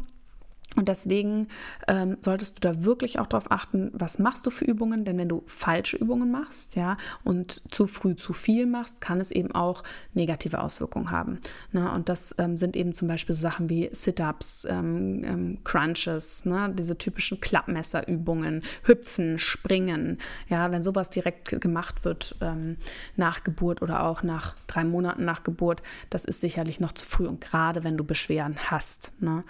Und 0.75 0.89
deswegen 0.89 1.47
ähm, 1.87 2.17
solltest 2.21 2.57
du 2.57 2.59
da 2.59 2.83
wirklich 2.83 3.19
auch 3.19 3.25
darauf 3.25 3.49
achten, 3.51 3.89
was 3.93 4.19
machst 4.19 4.45
du 4.45 4.51
für 4.51 4.65
Übungen, 4.65 5.05
denn 5.05 5.17
wenn 5.17 5.29
du 5.29 5.41
falsche 5.47 5.97
Übungen 5.97 6.29
machst, 6.29 6.75
ja, 6.75 6.97
und 7.23 7.61
zu 7.71 7.87
früh 7.87 8.15
zu 8.15 8.33
viel 8.33 8.67
machst, 8.67 9.01
kann 9.01 9.19
es 9.19 9.31
eben 9.31 9.53
auch 9.53 9.81
negative 10.13 10.61
Auswirkungen 10.61 11.09
haben. 11.09 11.39
Ne? 11.71 11.91
Und 11.91 12.09
das 12.09 12.35
ähm, 12.37 12.57
sind 12.57 12.75
eben 12.75 12.93
zum 12.93 13.07
Beispiel 13.07 13.33
so 13.33 13.41
Sachen 13.41 13.69
wie 13.69 13.89
Sit-ups, 13.91 14.67
ähm, 14.69 15.23
ähm 15.23 15.57
Crunches, 15.63 16.45
ne? 16.45 16.71
diese 16.77 16.97
typischen 16.97 17.41
Klappmesserübungen, 17.41 18.61
Hüpfen, 18.83 19.39
Springen. 19.39 20.19
Ja, 20.47 20.71
wenn 20.71 20.83
sowas 20.83 21.09
direkt 21.09 21.59
gemacht 21.59 22.05
wird 22.05 22.35
ähm, 22.41 22.77
nach 23.15 23.43
Geburt 23.43 23.81
oder 23.81 24.03
auch 24.03 24.21
nach 24.21 24.55
drei 24.67 24.83
Monaten 24.83 25.25
nach 25.25 25.43
Geburt, 25.43 25.81
das 26.09 26.25
ist 26.25 26.41
sicherlich 26.41 26.79
noch 26.79 26.91
zu 26.91 27.05
früh 27.05 27.25
und 27.25 27.41
gerade 27.41 27.83
wenn 27.83 27.97
du 27.97 28.03
Beschwerden 28.03 28.57
hast. 28.69 29.11
Ne? 29.19 29.43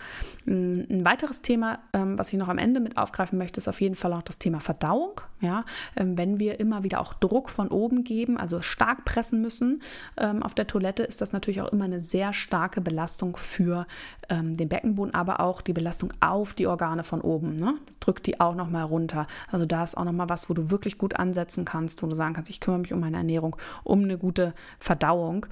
Ein 0.45 1.03
weiteres 1.07 1.41
Thema, 1.41 1.79
ähm, 1.93 2.19
was 2.19 2.33
ich 2.33 2.39
noch 2.39 2.49
am 2.49 2.57
Ende 2.57 2.81
mit 2.81 2.97
aufgreifen 2.97 3.37
möchte, 3.37 3.59
ist 3.59 3.69
auf 3.69 3.79
jeden 3.79 3.95
Fall 3.95 4.11
auch 4.11 4.23
das 4.23 4.39
Thema 4.39 4.59
Verdauung. 4.59 5.21
Ja? 5.39 5.63
Ähm, 5.95 6.17
wenn 6.17 6.37
wir 6.37 6.59
immer 6.59 6.83
wieder 6.83 6.99
auch 6.99 7.13
Druck 7.13 7.49
von 7.49 7.69
oben 7.69 8.03
geben, 8.03 8.37
also 8.37 8.61
stark 8.61 9.05
pressen 9.05 9.41
müssen 9.41 9.81
ähm, 10.17 10.43
auf 10.43 10.53
der 10.53 10.67
Toilette, 10.67 11.03
ist 11.03 11.21
das 11.21 11.31
natürlich 11.31 11.61
auch 11.61 11.71
immer 11.71 11.85
eine 11.85 12.01
sehr 12.01 12.33
starke 12.33 12.81
Belastung 12.81 13.37
für 13.37 13.87
ähm, 14.27 14.57
den 14.57 14.67
Beckenboden, 14.67 15.13
aber 15.13 15.39
auch 15.39 15.61
die 15.61 15.71
Belastung 15.71 16.13
auf 16.19 16.53
die 16.53 16.67
Organe 16.67 17.05
von 17.05 17.21
oben. 17.21 17.55
Ne? 17.55 17.75
Das 17.85 17.99
drückt 17.99 18.27
die 18.27 18.41
auch 18.41 18.55
nochmal 18.55 18.83
runter. 18.83 19.27
Also 19.49 19.65
da 19.65 19.85
ist 19.85 19.95
auch 19.95 20.03
nochmal 20.03 20.27
was, 20.27 20.49
wo 20.49 20.53
du 20.53 20.69
wirklich 20.71 20.97
gut 20.97 21.15
ansetzen 21.15 21.63
kannst, 21.63 22.03
wo 22.03 22.07
du 22.07 22.15
sagen 22.15 22.33
kannst, 22.33 22.51
ich 22.51 22.59
kümmere 22.59 22.81
mich 22.81 22.91
um 22.91 22.99
meine 22.99 23.15
Ernährung, 23.15 23.55
um 23.85 24.03
eine 24.03 24.17
gute 24.17 24.53
Verdauung 24.77 25.45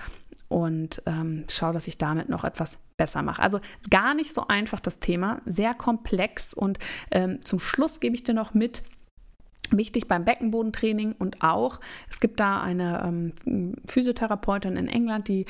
und 0.56 1.02
ähm, 1.06 1.44
schaue, 1.50 1.74
dass 1.74 1.86
ich 1.86 1.98
damit 1.98 2.30
noch 2.30 2.46
etwas 2.46 2.78
besser 2.96 3.22
mache. 3.22 3.42
Also 3.42 3.60
gar 3.90 4.16
nicht 4.16 4.34
so 4.34 4.48
einfach 4.48 4.80
das 4.80 5.00
Thema, 5.00 5.42
sehr 5.46 5.74
komplex 5.74 6.54
und 6.54 6.80
ähm, 7.12 7.42
zum 7.42 7.60
Schluss 7.60 8.00
gebe 8.00 8.16
ich 8.16 8.24
dir 8.24 8.34
noch 8.34 8.54
mit, 8.54 8.82
Wichtig 9.72 10.08
beim 10.08 10.26
Beckenbodentraining 10.26 11.14
und 11.18 11.42
auch, 11.42 11.80
es 12.08 12.20
gibt 12.20 12.40
da 12.40 12.62
eine 12.62 13.34
ähm, 13.48 13.74
Physiotherapeutin 13.88 14.78
in 14.78 14.88
England, 14.88 15.28
die 15.28 15.48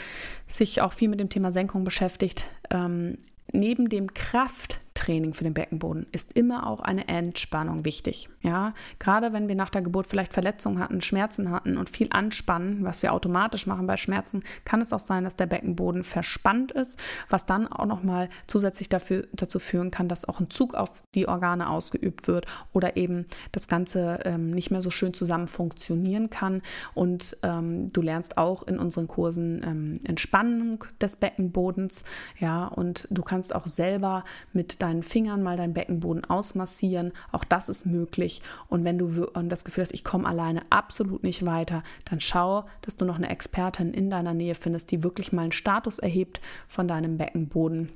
sich 0.47 0.81
auch 0.81 0.93
viel 0.93 1.09
mit 1.09 1.19
dem 1.19 1.27
Thema 1.27 1.51
Senkung 1.51 1.83
beschäftigt. 1.83 2.45
Ähm, 2.69 3.17
neben 3.51 3.89
dem 3.89 4.13
Kraft 4.13 4.79
Training 5.05 5.33
für 5.33 5.43
den 5.43 5.53
Beckenboden 5.53 6.07
ist 6.11 6.33
immer 6.33 6.67
auch 6.67 6.79
eine 6.79 7.07
Entspannung 7.07 7.85
wichtig. 7.85 8.29
Ja, 8.41 8.73
gerade 8.99 9.33
wenn 9.33 9.47
wir 9.47 9.55
nach 9.55 9.69
der 9.69 9.81
Geburt 9.81 10.07
vielleicht 10.07 10.33
Verletzungen 10.33 10.79
hatten, 10.79 11.01
Schmerzen 11.01 11.51
hatten 11.51 11.77
und 11.77 11.89
viel 11.89 12.07
anspannen, 12.11 12.83
was 12.83 13.03
wir 13.03 13.13
automatisch 13.13 13.67
machen 13.67 13.85
bei 13.85 13.97
Schmerzen, 13.97 14.43
kann 14.63 14.81
es 14.81 14.93
auch 14.93 14.99
sein, 14.99 15.23
dass 15.23 15.35
der 15.35 15.45
Beckenboden 15.45 16.03
verspannt 16.03 16.71
ist, 16.71 17.01
was 17.29 17.45
dann 17.45 17.67
auch 17.67 17.85
noch 17.85 18.03
mal 18.03 18.29
zusätzlich 18.47 18.89
dafür, 18.89 19.27
dazu 19.33 19.59
führen 19.59 19.91
kann, 19.91 20.07
dass 20.07 20.27
auch 20.27 20.39
ein 20.39 20.49
Zug 20.49 20.73
auf 20.73 21.03
die 21.13 21.27
Organe 21.27 21.69
ausgeübt 21.69 22.27
wird 22.27 22.47
oder 22.73 22.97
eben 22.97 23.25
das 23.51 23.67
Ganze 23.67 24.19
ähm, 24.25 24.51
nicht 24.51 24.71
mehr 24.71 24.81
so 24.81 24.89
schön 24.89 25.13
zusammen 25.13 25.47
funktionieren 25.47 26.29
kann. 26.29 26.61
Und 26.93 27.37
ähm, 27.43 27.91
du 27.91 28.01
lernst 28.01 28.37
auch 28.37 28.63
in 28.63 28.79
unseren 28.79 29.07
Kursen 29.07 29.61
ähm, 29.63 29.99
Entspannung 30.03 30.83
des 30.99 31.15
Beckenbodens, 31.15 32.05
ja, 32.39 32.65
und 32.65 33.07
du 33.11 33.21
kannst 33.21 33.53
auch 33.53 33.67
selber 33.67 34.23
mit 34.53 34.81
deinen 34.81 34.94
Fingern 35.03 35.43
mal 35.43 35.57
deinen 35.57 35.73
Beckenboden 35.73 36.25
ausmassieren. 36.25 37.13
Auch 37.31 37.43
das 37.43 37.69
ist 37.69 37.85
möglich. 37.85 38.41
Und 38.67 38.83
wenn 38.85 38.97
du 38.97 39.27
das 39.45 39.65
Gefühl 39.65 39.83
hast, 39.83 39.93
ich 39.93 40.03
komme 40.03 40.27
alleine 40.27 40.63
absolut 40.69 41.23
nicht 41.23 41.45
weiter, 41.45 41.83
dann 42.09 42.19
schau, 42.19 42.65
dass 42.81 42.97
du 42.97 43.05
noch 43.05 43.17
eine 43.17 43.29
Expertin 43.29 43.93
in 43.93 44.09
deiner 44.09 44.33
Nähe 44.33 44.55
findest, 44.55 44.91
die 44.91 45.03
wirklich 45.03 45.33
mal 45.33 45.43
einen 45.43 45.51
Status 45.51 45.99
erhebt 45.99 46.41
von 46.67 46.87
deinem 46.87 47.17
Beckenboden 47.17 47.89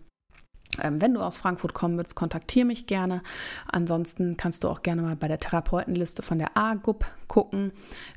wenn 0.82 1.14
du 1.14 1.22
aus 1.22 1.38
Frankfurt 1.38 1.74
kommen 1.74 1.98
willst, 1.98 2.16
kontaktiere 2.16 2.66
mich 2.66 2.88
gerne. 2.88 3.22
Ansonsten 3.68 4.38
kannst 4.38 4.64
du 4.64 4.70
auch 4.70 4.82
gerne 4.82 5.02
mal 5.02 5.16
bei 5.16 5.28
der 5.28 5.40
Therapeutenliste 5.40 6.22
von 6.22 6.40
der 6.40 6.56
AGUP 6.56 7.06
gucken. 7.28 7.72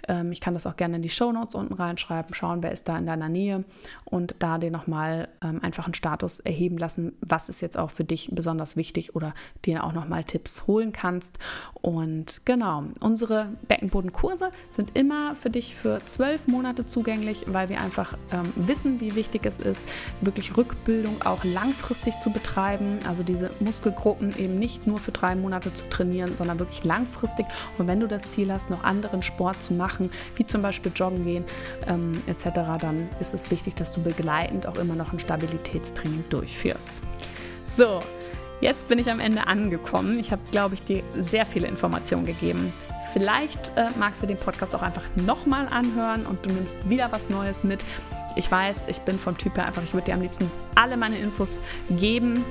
Ähm, 0.09 0.33
ich 0.33 0.41
kann 0.41 0.55
das 0.55 0.67
auch 0.67 0.77
gerne 0.77 0.97
in 0.97 1.03
die 1.03 1.09
Shownotes 1.09 1.55
unten 1.55 1.75
reinschreiben, 1.75 2.35
schauen, 2.35 2.63
wer 2.63 2.73
ist 2.73 2.89
da 2.89 2.99
in 2.99 3.07
deiner 3.07 3.29
Nähe 3.29 3.65
und 4.05 4.35
da 4.39 4.59
dir 4.59 4.71
nochmal 4.71 5.29
ähm, 5.43 5.61
einfach 5.63 5.87
einen 5.87 5.95
Status 5.95 6.41
erheben 6.41 6.79
lassen, 6.79 7.13
was 7.21 7.49
ist 7.49 7.61
jetzt 7.61 7.79
auch 7.79 7.91
für 7.91 8.05
dich 8.05 8.31
besonders 8.33 8.77
wichtig 8.77 9.17
oder 9.17 9.35
dir 9.65 9.85
auch 9.85 9.93
nochmal 9.93 10.25
Tipps 10.25 10.67
holen 10.67 10.93
kannst. 10.93 11.39
Und 11.81 12.45
genau, 12.45 12.85
unsere 13.01 13.49
Beckenbodenkurse 13.69 14.51
sind 14.71 14.97
immer 14.97 15.35
für 15.37 15.51
dich 15.51 15.75
für 15.75 16.05
zwölf 16.05 16.49
Monate 16.49 16.85
zugänglich, 16.85 17.45
weil 17.49 17.69
wir 17.69 17.81
einfach 17.81 18.17
ähm, 18.31 18.53
wissen, 18.57 19.01
wie 19.01 19.15
wichtig 19.15 19.47
es 19.47 19.59
ist, 19.59 19.89
wirklich 20.21 20.57
Rückbildung 20.57 21.23
auch 21.23 21.45
langfristig 21.45 22.19
zu 22.19 22.31
betreiben. 22.31 22.42
Also 23.07 23.23
diese 23.23 23.51
Muskelgruppen 23.61 24.37
eben 24.37 24.59
nicht 24.59 24.87
nur 24.87 24.99
für 24.99 25.13
drei 25.13 25.35
Monate 25.35 25.73
zu 25.73 25.89
trainieren, 25.89 26.37
sondern 26.37 26.59
wirklich 26.59 26.85
langfristig. 26.85 27.47
Und 27.79 27.89
wenn 27.89 28.01
du 28.01 28.07
das 28.07 28.23
Ziel 28.23 28.53
hast, 28.53 28.71
noch 28.71 28.85
anderen 28.85 29.23
Sport 29.23 29.63
zu 29.63 29.75
machen, 29.75 30.11
wie 30.37 30.47
zum 30.47 30.63
Beispiel 30.63 30.93
Joggen 30.95 31.25
gehen 31.25 31.45
ähm, 31.87 32.21
etc., 32.27 32.51
dann 32.81 33.09
ist 33.21 33.35
es 33.35 33.51
wichtig, 33.51 33.75
dass 33.75 33.93
du 33.93 34.03
begleitend 34.03 34.67
auch 34.67 34.77
immer 34.77 34.95
noch 34.95 35.13
ein 35.13 35.19
Stabilitätstraining 35.19 36.25
durchführst. 36.29 37.03
So, 37.65 38.01
Jetzt 38.63 38.87
bin 38.87 39.01
ich 39.01 39.11
am 39.11 39.19
Ende 39.19 39.49
angekommen. 39.49 40.21
Ich 40.21 40.31
habe, 40.31 40.41
glaube 40.53 40.77
ich, 40.77 40.85
dir 40.85 41.03
sehr 41.19 41.45
viele 41.45 41.67
Informationen 41.67 42.25
gegeben. 42.25 42.73
Vielleicht 43.13 43.73
äh, 43.77 43.87
magst 43.99 44.23
du 44.23 44.27
den 44.29 44.37
Podcast 44.37 44.77
auch 44.77 44.83
einfach 44.83 45.03
nochmal 45.17 45.67
anhören 45.69 46.27
und 46.27 46.47
du 46.47 46.51
nimmst 46.51 46.77
wieder 46.89 47.11
was 47.11 47.29
Neues 47.29 47.65
mit. 47.65 47.85
Ich 48.37 48.51
weiß, 48.51 48.77
ich 48.87 49.01
bin 49.03 49.19
vom 49.19 49.37
Typ 49.37 49.57
her 49.57 49.67
einfach, 49.67 49.83
ich 49.83 49.95
würde 49.95 50.07
dir 50.07 50.15
am 50.15 50.23
liebsten 50.23 50.51
alle 50.75 50.97
meine 50.97 51.19
Infos 51.19 51.61
geben. 51.91 52.45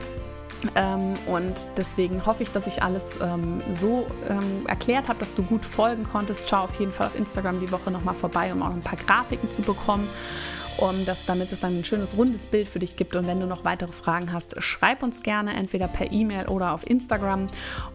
Ähm, 0.75 1.15
und 1.25 1.71
deswegen 1.77 2.23
hoffe 2.25 2.43
ich, 2.43 2.51
dass 2.51 2.67
ich 2.67 2.83
alles 2.83 3.17
ähm, 3.21 3.61
so 3.71 4.05
ähm, 4.29 4.65
erklärt 4.67 5.09
habe, 5.09 5.19
dass 5.19 5.33
du 5.33 5.41
gut 5.41 5.65
folgen 5.65 6.03
konntest. 6.03 6.49
Schau 6.49 6.63
auf 6.63 6.79
jeden 6.79 6.91
Fall 6.91 7.07
auf 7.07 7.15
Instagram 7.15 7.59
die 7.59 7.71
Woche 7.71 7.89
nochmal 7.89 8.13
vorbei, 8.13 8.53
um 8.53 8.61
auch 8.61 8.69
ein 8.69 8.81
paar 8.81 8.97
Grafiken 8.97 9.49
zu 9.49 9.63
bekommen 9.63 10.07
um 10.81 11.05
das, 11.05 11.25
damit 11.25 11.51
es 11.51 11.59
dann 11.59 11.77
ein 11.77 11.85
schönes 11.85 12.17
rundes 12.17 12.47
Bild 12.47 12.67
für 12.67 12.79
dich 12.79 12.95
gibt. 12.95 13.15
Und 13.15 13.27
wenn 13.27 13.39
du 13.39 13.45
noch 13.45 13.63
weitere 13.63 13.91
Fragen 13.91 14.33
hast, 14.33 14.61
schreib 14.61 15.03
uns 15.03 15.21
gerne 15.21 15.53
entweder 15.55 15.87
per 15.87 16.11
E-Mail 16.11 16.47
oder 16.47 16.73
auf 16.73 16.89
Instagram. 16.89 17.47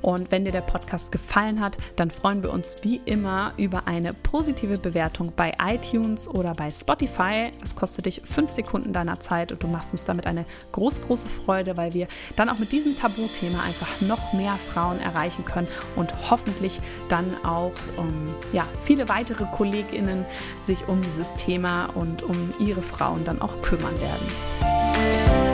Und 0.03 0.31
wenn 0.31 0.45
dir 0.45 0.53
der 0.53 0.61
Podcast 0.61 1.11
gefallen 1.11 1.61
hat, 1.61 1.77
dann 1.97 2.11
freuen 2.11 2.43
wir 2.43 2.53
uns 2.53 2.77
wie 2.83 3.01
immer 3.05 3.53
über 3.57 3.87
eine 3.87 4.13
positive 4.13 4.79
Bewertung 4.79 5.33
bei 5.35 5.53
iTunes 5.61 6.29
oder 6.29 6.55
bei 6.55 6.71
Spotify. 6.71 7.51
Das 7.61 7.75
kostet 7.75 8.07
dich 8.07 8.23
fünf 8.25 8.51
Sekunden 8.51 8.93
deiner 8.93 9.19
Zeit 9.19 9.53
und 9.53 9.63
du 9.63 9.67
machst 9.67 9.93
uns 9.93 10.05
damit 10.05 10.27
eine 10.27 10.45
groß, 10.73 11.03
große 11.03 11.29
Freude, 11.29 11.77
weil 11.77 11.93
wir 11.93 12.07
dann 12.37 12.49
auch 12.49 12.59
mit 12.59 12.73
diesem 12.73 12.97
Tabuthema 12.97 13.63
einfach 13.65 14.01
noch 14.01 14.33
mehr 14.33 14.53
Frauen 14.53 15.01
erreichen 15.01 15.45
können 15.45 15.69
und 15.97 16.13
hoffentlich 16.31 16.81
dann 17.09 17.37
auch 17.45 17.73
um, 17.97 18.35
ja, 18.53 18.67
viele 18.83 19.09
weitere 19.09 19.45
KollegInnen 19.45 20.25
sich 20.61 20.87
um 20.89 21.03
dieses 21.03 21.35
Thema 21.35 21.87
und 21.87 22.23
um 22.23 22.53
ihre 22.77 22.83
Frauen 22.83 23.25
dann 23.25 23.41
auch 23.41 23.63
kümmern 23.63 23.95
werden. 24.01 25.46